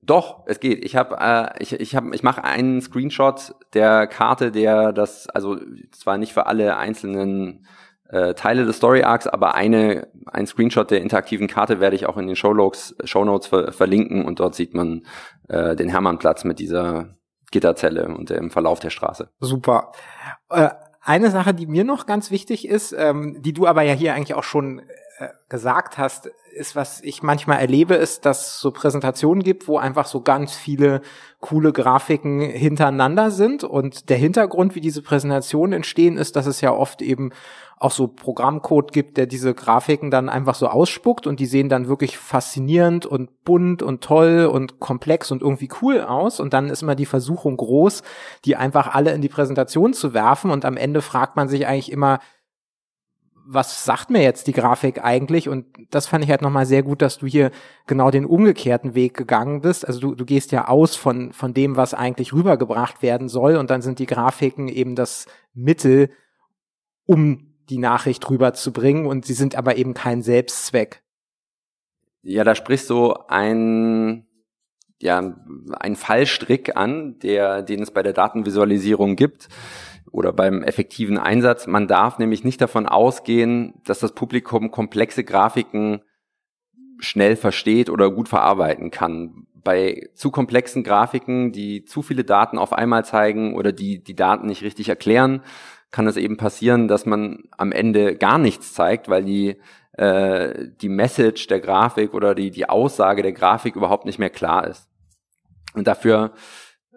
Doch, 0.03 0.43
es 0.47 0.61
geht. 0.61 0.85
Ich 0.85 0.97
habe, 0.97 1.17
äh, 1.19 1.63
ich, 1.63 1.73
ich 1.73 1.97
habe, 1.97 2.15
ich 2.15 2.23
mache 2.23 2.45
einen 2.45 2.83
Screenshot 2.83 3.55
der 3.73 4.07
Karte, 4.07 4.53
der 4.53 4.93
das, 4.93 5.29
also 5.31 5.59
zwar 5.93 6.19
nicht 6.19 6.35
für 6.35 6.47
alle 6.47 6.77
einzelnen 6.77 7.67
äh, 8.15 8.35
Teile 8.35 8.65
des 8.65 8.77
Story 8.77 9.03
Arcs, 9.03 9.27
aber 9.27 9.57
eine, 9.57 10.07
ein 10.27 10.47
Screenshot 10.47 10.91
der 10.91 11.01
interaktiven 11.01 11.49
Karte 11.49 11.81
werde 11.81 11.97
ich 11.97 12.07
auch 12.07 12.17
in 12.17 12.29
den 12.29 12.37
Shownotes, 12.37 12.95
Shownotes 13.03 13.49
ver 13.49 13.73
verlinken 13.73 14.25
und 14.25 14.39
dort 14.39 14.55
sieht 14.55 14.73
man 14.73 15.05
äh, 15.49 15.75
den 15.75 15.89
Hermannplatz 15.89 16.45
mit 16.45 16.61
dieser 16.61 17.17
Gitterzelle 17.51 18.07
und 18.07 18.31
dem 18.31 18.53
Verlauf 18.53 18.79
der 18.79 18.91
Straße. 18.91 19.31
Super. 19.41 19.91
Äh, 20.49 20.71
eine 21.01 21.31
Sache, 21.31 21.55
die 21.55 21.67
mir 21.67 21.83
noch 21.83 22.07
ganz 22.07 22.31
wichtig 22.31 22.69
ist, 22.69 22.95
ähm, 22.97 23.43
die 23.43 23.53
du 23.53 23.67
aber 23.67 23.83
ja 23.83 23.95
hier 23.95 24.15
eigentlich 24.15 24.35
auch 24.35 24.45
schon 24.45 24.83
gesagt 25.49 25.99
hast, 25.99 26.31
ist, 26.55 26.77
was 26.77 27.01
ich 27.03 27.23
manchmal 27.23 27.59
erlebe, 27.61 27.95
ist, 27.95 28.27
dass 28.27 28.61
so 28.61 28.71
Präsentationen 28.71 29.43
gibt, 29.43 29.69
wo 29.69 29.79
einfach 29.79 30.07
so 30.07 30.21
ganz 30.21 30.55
viele 30.55 31.03
coole 31.41 31.73
Grafiken 31.73 32.41
hintereinander 32.41 33.31
sind. 33.31 33.65
Und 33.65 34.09
der 34.09 34.17
Hintergrund, 34.17 34.75
wie 34.75 34.81
diese 34.81 35.03
Präsentationen 35.03 35.73
entstehen, 35.73 36.17
ist, 36.17 36.37
dass 36.37 36.47
es 36.47 36.61
ja 36.61 36.73
oft 36.73 37.03
eben 37.03 37.31
auch 37.77 37.91
so 37.91 38.09
Programmcode 38.09 38.93
gibt, 38.93 39.17
der 39.17 39.27
diese 39.27 39.53
Grafiken 39.53 40.11
dann 40.11 40.29
einfach 40.29 40.55
so 40.55 40.69
ausspuckt 40.69 41.27
und 41.27 41.41
die 41.41 41.47
sehen 41.47 41.69
dann 41.69 41.89
wirklich 41.89 42.17
faszinierend 42.17 43.05
und 43.05 43.45
bunt 43.45 43.83
und 43.83 44.03
toll 44.03 44.49
und 44.51 44.81
komplex 44.81 45.31
und 45.31 45.43
irgendwie 45.43 45.69
cool 45.83 46.01
aus. 46.01 46.41
Und 46.41 46.55
dann 46.55 46.71
ist 46.71 46.83
immer 46.83 46.95
die 46.95 47.05
Versuchung 47.05 47.57
groß, 47.57 48.03
die 48.45 48.57
einfach 48.57 48.95
alle 48.95 49.13
in 49.13 49.23
die 49.23 49.29
Präsentation 49.29 49.93
zu 49.93 50.15
werfen. 50.15 50.51
Und 50.51 50.65
am 50.65 50.77
Ende 50.77 51.03
fragt 51.03 51.37
man 51.37 51.49
sich 51.49 51.67
eigentlich 51.67 51.93
immer, 51.93 52.21
was 53.47 53.85
sagt 53.85 54.11
mir 54.11 54.23
jetzt 54.23 54.47
die 54.47 54.53
Grafik 54.53 55.05
eigentlich? 55.05 55.49
Und 55.49 55.67
das 55.91 56.07
fand 56.07 56.25
ich 56.25 56.31
halt 56.31 56.43
nochmal 56.43 56.67
sehr 56.67 56.83
gut, 56.83 57.03
dass 57.03 57.19
du 57.19 57.27
hier 57.27 57.51
genau 57.87 58.11
den 58.11 58.25
umgekehrten 58.25 58.95
Weg 58.95 59.15
gegangen 59.15 59.61
bist. 59.61 59.87
Also 59.87 60.01
du, 60.01 60.15
du 60.15 60.25
gehst 60.25 60.53
ja 60.53 60.69
aus 60.69 60.97
von, 60.97 61.33
von 61.33 61.53
dem, 61.55 61.77
was 61.77 61.95
eigentlich 61.95 62.33
rübergebracht 62.33 63.03
werden 63.03 63.29
soll. 63.29 63.57
Und 63.57 63.71
dann 63.71 63.83
sind 63.83 63.99
die 63.99 64.07
Grafiken 64.07 64.69
eben 64.69 64.95
das 64.95 65.27
Mittel, 65.53 66.11
um 67.07 67.55
die 67.69 67.79
Nachricht 67.79 68.29
rüberzubringen. 68.29 69.07
Und 69.07 69.27
sie 69.27 69.35
sind 69.35 69.57
aber 69.57 69.77
eben 69.77 69.95
kein 69.95 70.23
Selbstzweck. 70.23 71.03
Ja, 72.23 72.45
da 72.45 72.55
sprichst 72.55 72.89
du 72.89 73.13
ein, 73.29 74.27
ja, 75.01 75.35
ein 75.79 75.97
Fallstrick 75.97 76.77
an, 76.77 77.19
der, 77.19 77.63
den 77.63 77.83
es 77.83 77.91
bei 77.91 78.03
der 78.03 78.15
Datenvisualisierung 78.15 79.17
gibt 79.17 79.49
oder 80.15 80.33
beim 80.33 80.63
effektiven 80.63 81.19
Einsatz. 81.19 81.67
Man 81.67 81.89
darf 81.89 82.19
nämlich 82.19 82.45
nicht 82.45 82.61
davon 82.61 82.87
ausgehen, 82.87 83.75
dass 83.85 83.99
das 83.99 84.13
Publikum 84.13 84.71
komplexe 84.71 85.25
Grafiken 85.25 86.03
schnell 87.01 87.35
versteht 87.35 87.91
oder 87.91 88.11
gut 88.13 88.29
verarbeiten 88.29 88.93
kann. 88.93 89.47
Bei 89.65 90.09
zu 90.15 90.31
komplexen 90.31 90.85
Grafiken, 90.85 91.51
die 91.51 91.85
zu 91.85 92.01
viele 92.01 92.23
Daten 92.23 92.59
auf 92.59 92.73
einmal 92.73 93.05
zeigen 93.05 93.57
oder 93.57 93.73
die 93.73 94.05
die 94.05 94.15
Daten 94.15 94.47
nicht 94.47 94.63
richtig 94.63 94.89
erklären, 94.89 95.43
kann 95.91 96.07
es 96.07 96.17
eben 96.17 96.37
passieren, 96.37 96.87
dass 96.87 97.07
man 97.07 97.45
am 97.57 97.73
Ende 97.73 98.17
gar 98.17 98.39
nichts 98.39 98.73
zeigt, 98.73 99.09
weil 99.09 99.25
die 99.25 99.57
äh, 99.95 100.69
die 100.81 100.89
Message 100.89 101.49
der 101.49 101.59
Grafik 101.59 102.15
oder 102.15 102.37
die 102.37 102.53
die 102.53 102.69
Aussage 102.69 103.23
der 103.23 103.33
Grafik 103.33 103.75
überhaupt 103.75 104.05
nicht 104.05 104.21
mehr 104.21 104.31
klar 104.31 104.69
ist. 104.69 104.89
Und 105.75 105.89
dafür 105.89 106.33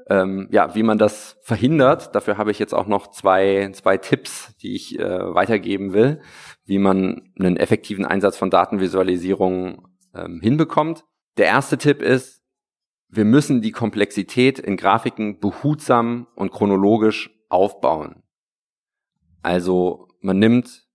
ähm, 0.10 0.48
ja, 0.52 0.74
wie 0.74 0.84
man 0.84 0.98
das 0.98 1.38
verhindert, 1.42 2.16
dafür 2.16 2.38
habe 2.38 2.52
ich 2.52 2.60
jetzt 2.60 2.74
auch 2.74 2.88
noch 2.88 3.08
zwei, 3.08 3.70
zwei 3.74 3.98
Tipps, 3.98 4.56
die 4.62 4.76
ich 4.76 4.98
äh, 5.00 5.34
weitergeben 5.34 5.94
will, 5.94 6.22
wie 6.66 6.80
man 6.80 7.34
einen 7.40 7.58
effektiven 7.58 8.06
Einsatz 8.06 8.38
von 8.38 8.50
Datenvisualisierung 8.50 9.88
ähm, 10.16 10.40
hinbekommt. 10.42 11.04
Der 11.38 11.48
erste 11.48 11.78
Tipp 11.78 12.02
ist, 12.02 12.42
wir 13.10 13.26
müssen 13.26 13.62
die 13.62 13.72
Komplexität 13.72 14.60
in 14.60 14.78
Grafiken 14.78 15.40
behutsam 15.40 16.28
und 16.36 16.52
chronologisch 16.52 17.30
aufbauen. 17.50 18.24
Also 19.42 20.08
man 20.22 20.40
nimmt 20.40 20.88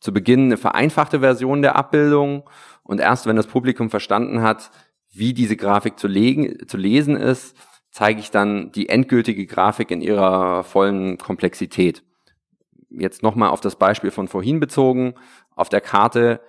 zu 0.00 0.12
Beginn 0.12 0.46
eine 0.46 0.56
vereinfachte 0.56 1.20
Version 1.20 1.62
der 1.62 1.76
Abbildung 1.76 2.48
und 2.82 3.00
erst 3.00 3.26
wenn 3.26 3.36
das 3.36 3.46
Publikum 3.46 3.90
verstanden 3.90 4.42
hat, 4.42 4.70
wie 5.12 5.34
diese 5.34 5.56
Grafik 5.56 5.98
zu, 5.98 6.06
legen, 6.06 6.68
zu 6.68 6.76
lesen 6.76 7.16
ist, 7.16 7.56
zeige 7.90 8.20
ich 8.20 8.30
dann 8.30 8.72
die 8.72 8.88
endgültige 8.88 9.46
Grafik 9.46 9.90
in 9.90 10.00
ihrer 10.00 10.64
vollen 10.64 11.18
Komplexität. 11.18 12.02
Jetzt 12.88 13.22
nochmal 13.22 13.50
auf 13.50 13.60
das 13.60 13.76
Beispiel 13.76 14.10
von 14.10 14.28
vorhin 14.28 14.60
bezogen. 14.60 15.14
Auf 15.54 15.68
der 15.68 15.80
Karte 15.80 16.40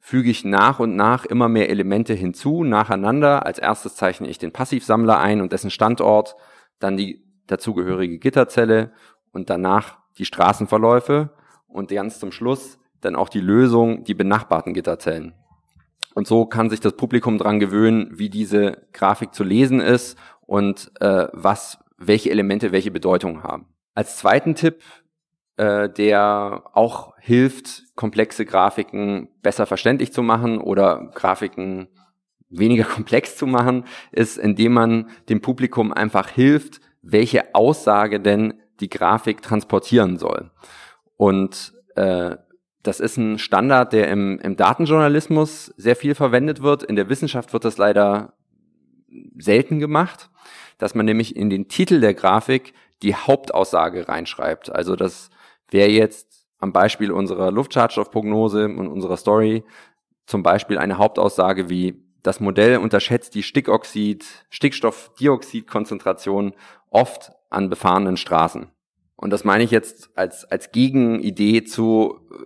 füge 0.00 0.30
ich 0.30 0.44
nach 0.44 0.80
und 0.80 0.96
nach 0.96 1.24
immer 1.24 1.48
mehr 1.48 1.70
Elemente 1.70 2.14
hinzu, 2.14 2.62
nacheinander. 2.62 3.46
Als 3.46 3.58
erstes 3.58 3.96
zeichne 3.96 4.28
ich 4.28 4.38
den 4.38 4.52
Passivsammler 4.52 5.18
ein 5.18 5.40
und 5.40 5.52
dessen 5.52 5.70
Standort, 5.70 6.36
dann 6.78 6.96
die 6.96 7.24
dazugehörige 7.46 8.18
Gitterzelle 8.18 8.92
und 9.32 9.50
danach 9.50 9.98
die 10.18 10.24
Straßenverläufe 10.24 11.30
und 11.66 11.90
ganz 11.90 12.18
zum 12.20 12.32
Schluss 12.32 12.78
dann 13.00 13.16
auch 13.16 13.28
die 13.28 13.40
Lösung, 13.40 14.04
die 14.04 14.14
benachbarten 14.14 14.74
Gitterzellen. 14.74 15.34
Und 16.14 16.26
so 16.28 16.46
kann 16.46 16.70
sich 16.70 16.80
das 16.80 16.96
Publikum 16.96 17.38
dran 17.38 17.58
gewöhnen, 17.58 18.10
wie 18.12 18.30
diese 18.30 18.86
Grafik 18.92 19.34
zu 19.34 19.42
lesen 19.42 19.80
ist 19.80 20.16
und 20.46 20.92
äh, 21.00 21.28
was, 21.32 21.78
welche 21.96 22.30
Elemente 22.30 22.72
welche 22.72 22.90
Bedeutung 22.90 23.42
haben. 23.42 23.66
Als 23.94 24.16
zweiten 24.16 24.54
Tipp, 24.54 24.82
äh, 25.56 25.88
der 25.88 26.64
auch 26.72 27.14
hilft, 27.18 27.84
komplexe 27.94 28.44
Grafiken 28.44 29.28
besser 29.42 29.66
verständlich 29.66 30.12
zu 30.12 30.22
machen 30.22 30.58
oder 30.58 31.10
Grafiken 31.14 31.88
weniger 32.50 32.84
komplex 32.96 33.36
zu 33.36 33.46
machen, 33.46 33.84
ist, 34.12 34.36
indem 34.36 34.72
man 34.72 35.10
dem 35.28 35.40
Publikum 35.40 35.92
einfach 35.92 36.28
hilft, 36.28 36.80
welche 37.02 37.54
Aussage 37.54 38.20
denn 38.20 38.54
die 38.80 38.88
Grafik 38.88 39.42
transportieren 39.42 40.18
soll. 40.18 40.50
Und 41.16 41.72
äh, 41.94 42.36
das 42.82 43.00
ist 43.00 43.16
ein 43.16 43.38
Standard, 43.38 43.92
der 43.92 44.08
im, 44.08 44.38
im 44.40 44.56
Datenjournalismus 44.56 45.66
sehr 45.76 45.96
viel 45.96 46.14
verwendet 46.14 46.62
wird. 46.62 46.82
In 46.82 46.96
der 46.96 47.08
Wissenschaft 47.08 47.52
wird 47.52 47.64
das 47.64 47.78
leider 47.78 48.34
selten 49.38 49.78
gemacht, 49.78 50.30
dass 50.78 50.94
man 50.94 51.06
nämlich 51.06 51.36
in 51.36 51.50
den 51.50 51.68
Titel 51.68 52.00
der 52.00 52.14
Grafik 52.14 52.72
die 53.02 53.14
Hauptaussage 53.14 54.08
reinschreibt. 54.08 54.70
Also 54.70 54.96
das 54.96 55.30
wäre 55.70 55.90
jetzt 55.90 56.46
am 56.58 56.72
Beispiel 56.72 57.12
unserer 57.12 57.50
Luftschadstoffprognose 57.50 58.66
und 58.66 58.88
unserer 58.88 59.16
Story 59.16 59.64
zum 60.26 60.42
Beispiel 60.42 60.78
eine 60.78 60.98
Hauptaussage 60.98 61.68
wie 61.68 62.02
das 62.22 62.40
Modell 62.40 62.78
unterschätzt 62.78 63.34
die 63.34 63.42
Stickoxid, 63.42 64.24
Stickstoffdioxidkonzentration 64.48 66.54
oft 66.88 67.32
an 67.50 67.68
befahrenen 67.68 68.16
Straßen. 68.16 68.68
Und 69.16 69.30
das 69.30 69.44
meine 69.44 69.62
ich 69.62 69.70
jetzt 69.70 70.10
als, 70.16 70.44
als 70.44 70.72
Gegenidee 70.72 71.64
zu, 71.64 72.20
äh, 72.32 72.36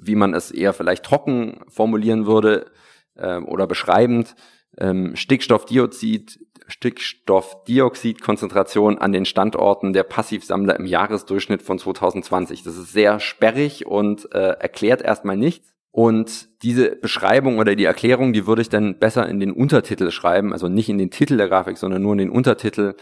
wie 0.00 0.14
man 0.14 0.34
es 0.34 0.52
eher 0.52 0.72
vielleicht 0.72 1.04
trocken 1.04 1.64
formulieren 1.68 2.26
würde 2.26 2.70
äh, 3.16 3.38
oder 3.38 3.66
beschreibend, 3.66 4.36
ähm, 4.78 5.16
Stickstoffdioxid, 5.16 6.38
Stickstoffdioxidkonzentration 6.66 8.98
an 8.98 9.12
den 9.12 9.26
Standorten 9.26 9.92
der 9.92 10.04
Passivsammler 10.04 10.76
im 10.76 10.86
Jahresdurchschnitt 10.86 11.62
von 11.62 11.78
2020. 11.78 12.62
Das 12.62 12.76
ist 12.76 12.92
sehr 12.92 13.20
sperrig 13.20 13.86
und 13.86 14.32
äh, 14.34 14.56
erklärt 14.58 15.02
erstmal 15.02 15.36
nichts. 15.36 15.74
Und 15.90 16.48
diese 16.62 16.96
Beschreibung 16.96 17.58
oder 17.58 17.76
die 17.76 17.84
Erklärung, 17.84 18.32
die 18.32 18.46
würde 18.48 18.62
ich 18.62 18.68
dann 18.68 18.98
besser 18.98 19.28
in 19.28 19.38
den 19.38 19.52
Untertitel 19.52 20.10
schreiben, 20.10 20.52
also 20.52 20.68
nicht 20.68 20.88
in 20.88 20.98
den 20.98 21.12
Titel 21.12 21.36
der 21.36 21.48
Grafik, 21.48 21.78
sondern 21.78 22.02
nur 22.02 22.12
in 22.12 22.18
den 22.18 22.30
Untertitel. 22.30 22.96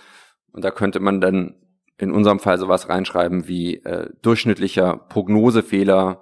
Und 0.52 0.62
da 0.62 0.70
könnte 0.70 1.00
man 1.00 1.20
dann 1.20 1.54
in 1.96 2.11
unserem 2.11 2.38
Fall 2.38 2.58
sowas 2.58 2.88
reinschreiben 2.88 3.48
wie 3.48 3.76
äh, 3.76 4.11
durchschnittlicher 4.20 4.98
Prognosefehler 5.08 6.20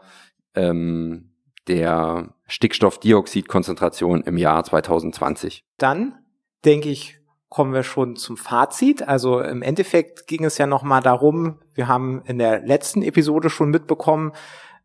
ähm, 0.54 1.29
der 1.68 2.34
Stickstoffdioxidkonzentration 2.46 4.22
im 4.22 4.36
Jahr 4.36 4.64
2020. 4.64 5.64
Dann 5.78 6.18
denke 6.64 6.88
ich, 6.88 7.20
kommen 7.48 7.72
wir 7.72 7.82
schon 7.82 8.16
zum 8.16 8.36
Fazit. 8.36 9.06
Also 9.06 9.40
im 9.40 9.62
Endeffekt 9.62 10.26
ging 10.26 10.44
es 10.44 10.58
ja 10.58 10.66
nochmal 10.66 11.02
darum, 11.02 11.58
wir 11.74 11.88
haben 11.88 12.22
in 12.24 12.38
der 12.38 12.60
letzten 12.60 13.02
Episode 13.02 13.50
schon 13.50 13.70
mitbekommen, 13.70 14.32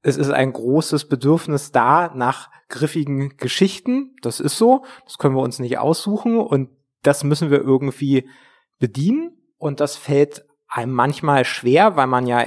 es 0.02 0.18
ist 0.18 0.30
ein 0.30 0.54
großes 0.54 1.08
Bedürfnis 1.08 1.72
da 1.72 2.12
nach 2.14 2.52
griffigen 2.70 3.38
Geschichten. 3.38 4.16
Das 4.22 4.40
ist 4.40 4.56
so. 4.56 4.86
Das 5.04 5.18
können 5.18 5.36
wir 5.36 5.42
uns 5.42 5.58
nicht 5.58 5.80
aussuchen 5.80 6.38
und 6.38 6.70
das 7.02 7.24
müssen 7.24 7.50
wir 7.50 7.60
irgendwie 7.60 8.30
bedienen. 8.78 9.32
Und 9.58 9.80
das 9.80 9.96
fällt 9.96 10.46
einem 10.68 10.94
manchmal 10.94 11.44
schwer, 11.44 11.96
weil 11.96 12.06
man 12.06 12.28
ja 12.28 12.46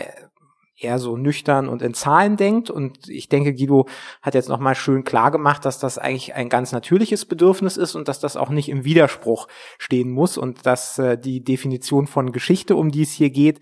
eher 0.78 0.98
so 0.98 1.16
nüchtern 1.16 1.68
und 1.68 1.82
in 1.82 1.92
Zahlen 1.92 2.36
denkt. 2.36 2.70
Und 2.70 3.08
ich 3.08 3.28
denke, 3.28 3.52
Guido 3.52 3.88
hat 4.22 4.34
jetzt 4.34 4.48
nochmal 4.48 4.76
schön 4.76 5.04
klar 5.04 5.30
gemacht, 5.30 5.64
dass 5.64 5.78
das 5.78 5.98
eigentlich 5.98 6.34
ein 6.34 6.48
ganz 6.48 6.72
natürliches 6.72 7.24
Bedürfnis 7.26 7.76
ist 7.76 7.96
und 7.96 8.06
dass 8.08 8.20
das 8.20 8.36
auch 8.36 8.50
nicht 8.50 8.68
im 8.68 8.84
Widerspruch 8.84 9.48
stehen 9.78 10.10
muss 10.10 10.38
und 10.38 10.66
dass 10.66 10.98
äh, 10.98 11.18
die 11.18 11.42
Definition 11.42 12.06
von 12.06 12.32
Geschichte, 12.32 12.76
um 12.76 12.90
die 12.92 13.02
es 13.02 13.12
hier 13.12 13.30
geht, 13.30 13.60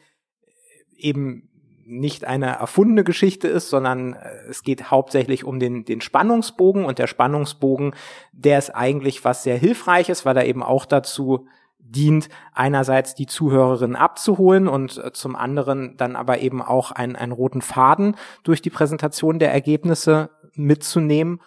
eben 0.97 1.49
nicht 1.87 2.25
eine 2.25 2.47
erfundene 2.47 3.05
Geschichte 3.05 3.49
ist, 3.49 3.71
sondern 3.71 4.15
äh, 4.15 4.29
es 4.51 4.63
geht 4.63 4.91
hauptsächlich 4.91 5.45
um 5.45 5.59
den, 5.59 5.85
den 5.85 6.03
Spannungsbogen 6.03 6.85
und 6.85 6.99
der 6.99 7.07
Spannungsbogen, 7.07 7.95
der 8.33 8.59
ist 8.59 8.71
eigentlich 8.71 9.25
was 9.25 9.43
sehr 9.43 9.57
hilfreiches, 9.57 10.27
weil 10.27 10.37
er 10.37 10.47
eben 10.47 10.63
auch 10.63 10.85
dazu 10.85 11.47
dient, 11.90 12.29
einerseits 12.53 13.14
die 13.14 13.27
Zuhörerin 13.27 13.96
abzuholen 13.96 14.68
und 14.68 14.99
äh, 14.99 15.12
zum 15.12 15.37
anderen 15.37 15.96
dann 15.96 16.16
aber 16.16 16.38
eben 16.38 16.62
auch 16.62 16.90
einen, 16.92 17.16
einen 17.16 17.33
roten 17.33 17.62
Faden 17.62 18.16
durch 18.42 18.62
die 18.62 18.70
Präsentation 18.70 19.38
der 19.38 19.53
Ergebnisse 19.53 20.31
mitzunehmen 20.55 21.40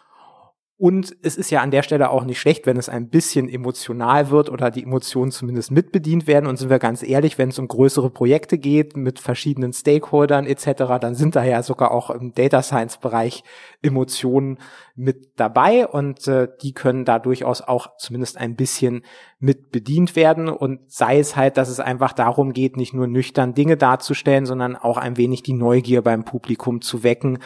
und 0.81 1.13
es 1.23 1.35
ist 1.35 1.51
ja 1.51 1.59
an 1.59 1.71
der 1.71 1.83
Stelle 1.83 2.09
auch 2.09 2.23
nicht 2.23 2.39
schlecht, 2.39 2.65
wenn 2.65 2.77
es 2.77 2.87
ein 2.87 3.09
bisschen 3.09 3.49
emotional 3.49 4.29
wird 4.29 4.49
oder 4.49 4.71
die 4.71 4.83
Emotionen 4.83 5.29
zumindest 5.29 5.71
mitbedient 5.71 6.25
werden. 6.25 6.47
Und 6.47 6.55
sind 6.55 6.69
wir 6.69 6.79
ganz 6.79 7.03
ehrlich, 7.03 7.37
wenn 7.37 7.49
es 7.49 7.59
um 7.59 7.67
größere 7.67 8.09
Projekte 8.09 8.57
geht 8.57 8.95
mit 8.95 9.19
verschiedenen 9.19 9.73
Stakeholdern 9.73 10.45
etc., 10.45 10.97
dann 11.01 11.15
sind 11.15 11.35
da 11.35 11.43
ja 11.43 11.63
sogar 11.63 11.91
auch 11.91 12.09
im 12.11 12.33
Data 12.33 12.63
Science 12.63 12.95
Bereich 12.95 13.43
Emotionen 13.81 14.57
mit 14.95 15.33
dabei 15.35 15.85
und 15.85 16.25
äh, 16.29 16.47
die 16.61 16.71
können 16.71 17.03
da 17.03 17.19
durchaus 17.19 17.59
auch 17.59 17.97
zumindest 17.97 18.37
ein 18.37 18.55
bisschen 18.55 19.03
mit 19.37 19.71
bedient 19.71 20.15
werden. 20.15 20.47
Und 20.47 20.89
sei 20.89 21.19
es 21.19 21.35
halt, 21.35 21.57
dass 21.57 21.67
es 21.67 21.81
einfach 21.81 22.13
darum 22.13 22.53
geht, 22.53 22.77
nicht 22.77 22.93
nur 22.93 23.07
nüchtern 23.07 23.53
Dinge 23.53 23.75
darzustellen, 23.75 24.45
sondern 24.45 24.77
auch 24.77 24.95
ein 24.95 25.17
wenig 25.17 25.43
die 25.43 25.51
Neugier 25.51 26.01
beim 26.01 26.23
Publikum 26.23 26.79
zu 26.79 27.03
wecken 27.03 27.39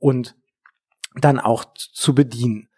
und 0.00 0.34
dann 1.14 1.38
auch 1.38 1.64
zu 1.74 2.14
bedienen. 2.14 2.68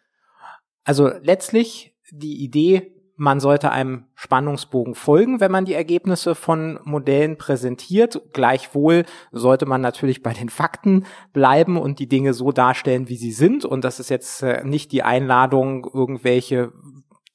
Also 0.85 1.11
letztlich 1.23 1.95
die 2.11 2.43
Idee, 2.45 2.93
man 3.17 3.41
sollte 3.41 3.73
einem 3.73 4.05
Spannungsbogen 4.15 4.95
folgen, 4.95 5.41
wenn 5.41 5.51
man 5.51 5.65
die 5.65 5.75
Ergebnisse 5.75 6.35
von 6.35 6.79
Modellen 6.85 7.39
präsentiert. 7.39 8.21
Gleichwohl 8.33 9.05
sollte 9.33 9.65
man 9.65 9.81
natürlich 9.81 10.23
bei 10.23 10.35
den 10.35 10.51
Fakten 10.51 11.07
bleiben 11.33 11.79
und 11.79 11.99
die 11.99 12.09
Dinge 12.09 12.35
so 12.35 12.53
darstellen, 12.53 13.09
wie 13.09 13.17
sie 13.17 13.33
sind. 13.33 13.65
Und 13.65 13.85
das 13.85 14.01
ist 14.01 14.11
jetzt 14.11 14.43
äh, 14.43 14.63
nicht 14.65 14.93
die 14.93 15.03
Einladung, 15.03 15.89
irgendwelche 15.93 16.73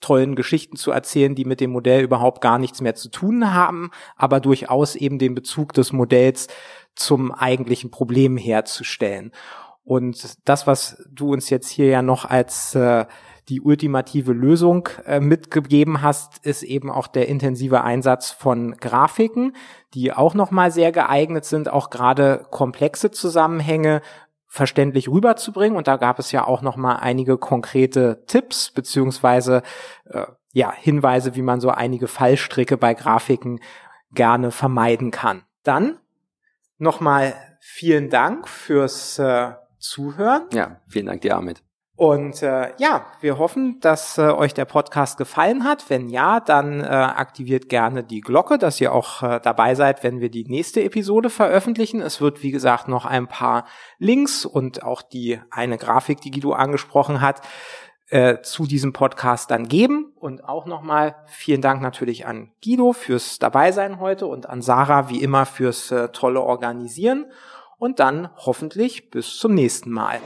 tollen 0.01 0.35
Geschichten 0.35 0.77
zu 0.77 0.91
erzählen, 0.91 1.35
die 1.35 1.45
mit 1.45 1.61
dem 1.61 1.71
Modell 1.71 2.03
überhaupt 2.03 2.41
gar 2.41 2.57
nichts 2.57 2.81
mehr 2.81 2.95
zu 2.95 3.09
tun 3.09 3.53
haben, 3.53 3.91
aber 4.15 4.39
durchaus 4.39 4.95
eben 4.95 5.19
den 5.19 5.35
Bezug 5.35 5.73
des 5.73 5.93
Modells 5.93 6.47
zum 6.95 7.31
eigentlichen 7.31 7.91
Problem 7.91 8.35
herzustellen. 8.35 9.31
Und 9.83 10.37
das, 10.47 10.67
was 10.67 11.03
du 11.09 11.31
uns 11.31 11.49
jetzt 11.49 11.69
hier 11.69 11.87
ja 11.87 12.01
noch 12.01 12.25
als 12.25 12.75
äh, 12.75 13.05
die 13.49 13.61
ultimative 13.61 14.33
Lösung 14.33 14.87
äh, 15.05 15.19
mitgegeben 15.19 16.01
hast, 16.01 16.45
ist 16.45 16.63
eben 16.63 16.89
auch 16.89 17.07
der 17.07 17.27
intensive 17.27 17.81
Einsatz 17.83 18.31
von 18.31 18.75
Grafiken, 18.77 19.55
die 19.93 20.13
auch 20.13 20.33
nochmal 20.35 20.71
sehr 20.71 20.91
geeignet 20.91 21.45
sind, 21.45 21.69
auch 21.69 21.89
gerade 21.89 22.45
komplexe 22.51 23.11
Zusammenhänge 23.11 24.01
verständlich 24.47 25.09
rüberzubringen. 25.09 25.77
Und 25.77 25.87
da 25.87 25.97
gab 25.97 26.19
es 26.19 26.31
ja 26.31 26.45
auch 26.45 26.61
nochmal 26.61 26.97
einige 27.01 27.37
konkrete 27.37 28.23
Tipps 28.27 28.71
beziehungsweise 28.71 29.63
äh, 30.05 30.25
ja 30.53 30.71
Hinweise, 30.73 31.35
wie 31.35 31.41
man 31.41 31.59
so 31.59 31.69
einige 31.69 32.07
Fallstricke 32.07 32.77
bei 32.77 32.93
Grafiken 32.93 33.59
gerne 34.13 34.51
vermeiden 34.51 35.11
kann. 35.11 35.43
Dann 35.63 35.97
nochmal 36.77 37.33
vielen 37.59 38.09
Dank 38.09 38.47
fürs 38.47 39.19
äh, 39.19 39.53
Zuhören. 39.81 40.43
Ja, 40.53 40.77
vielen 40.87 41.07
Dank 41.07 41.21
dir, 41.21 41.35
Ahmed. 41.35 41.61
Und 42.01 42.41
äh, 42.41 42.71
ja, 42.79 43.05
wir 43.19 43.37
hoffen, 43.37 43.79
dass 43.79 44.17
äh, 44.17 44.21
euch 44.21 44.55
der 44.55 44.65
Podcast 44.65 45.19
gefallen 45.19 45.63
hat. 45.63 45.87
Wenn 45.89 46.09
ja, 46.09 46.39
dann 46.39 46.81
äh, 46.81 46.85
aktiviert 46.85 47.69
gerne 47.69 48.03
die 48.03 48.21
Glocke, 48.21 48.57
dass 48.57 48.81
ihr 48.81 48.91
auch 48.91 49.21
äh, 49.21 49.39
dabei 49.39 49.75
seid, 49.75 50.03
wenn 50.03 50.19
wir 50.19 50.31
die 50.31 50.45
nächste 50.45 50.83
Episode 50.83 51.29
veröffentlichen. 51.29 52.01
Es 52.01 52.19
wird, 52.19 52.41
wie 52.41 52.49
gesagt, 52.49 52.87
noch 52.87 53.05
ein 53.05 53.27
paar 53.27 53.65
Links 53.99 54.45
und 54.45 54.81
auch 54.81 55.03
die 55.03 55.39
eine 55.51 55.77
Grafik, 55.77 56.21
die 56.21 56.31
Guido 56.31 56.53
angesprochen 56.53 57.21
hat, 57.21 57.41
äh, 58.09 58.41
zu 58.41 58.65
diesem 58.65 58.93
Podcast 58.93 59.51
dann 59.51 59.67
geben. 59.67 60.11
Und 60.15 60.43
auch 60.43 60.65
nochmal 60.65 61.17
vielen 61.27 61.61
Dank 61.61 61.83
natürlich 61.83 62.25
an 62.25 62.51
Guido 62.63 62.93
fürs 62.93 63.37
Dabeisein 63.37 63.99
heute 63.99 64.25
und 64.25 64.49
an 64.49 64.63
Sarah 64.63 65.09
wie 65.09 65.21
immer 65.21 65.45
fürs 65.45 65.91
äh, 65.91 66.09
tolle 66.09 66.41
Organisieren 66.41 67.27
und 67.81 67.99
dann 67.99 68.29
hoffentlich 68.37 69.09
bis 69.09 69.37
zum 69.39 69.55
nächsten 69.55 69.89
Mal. 69.89 70.19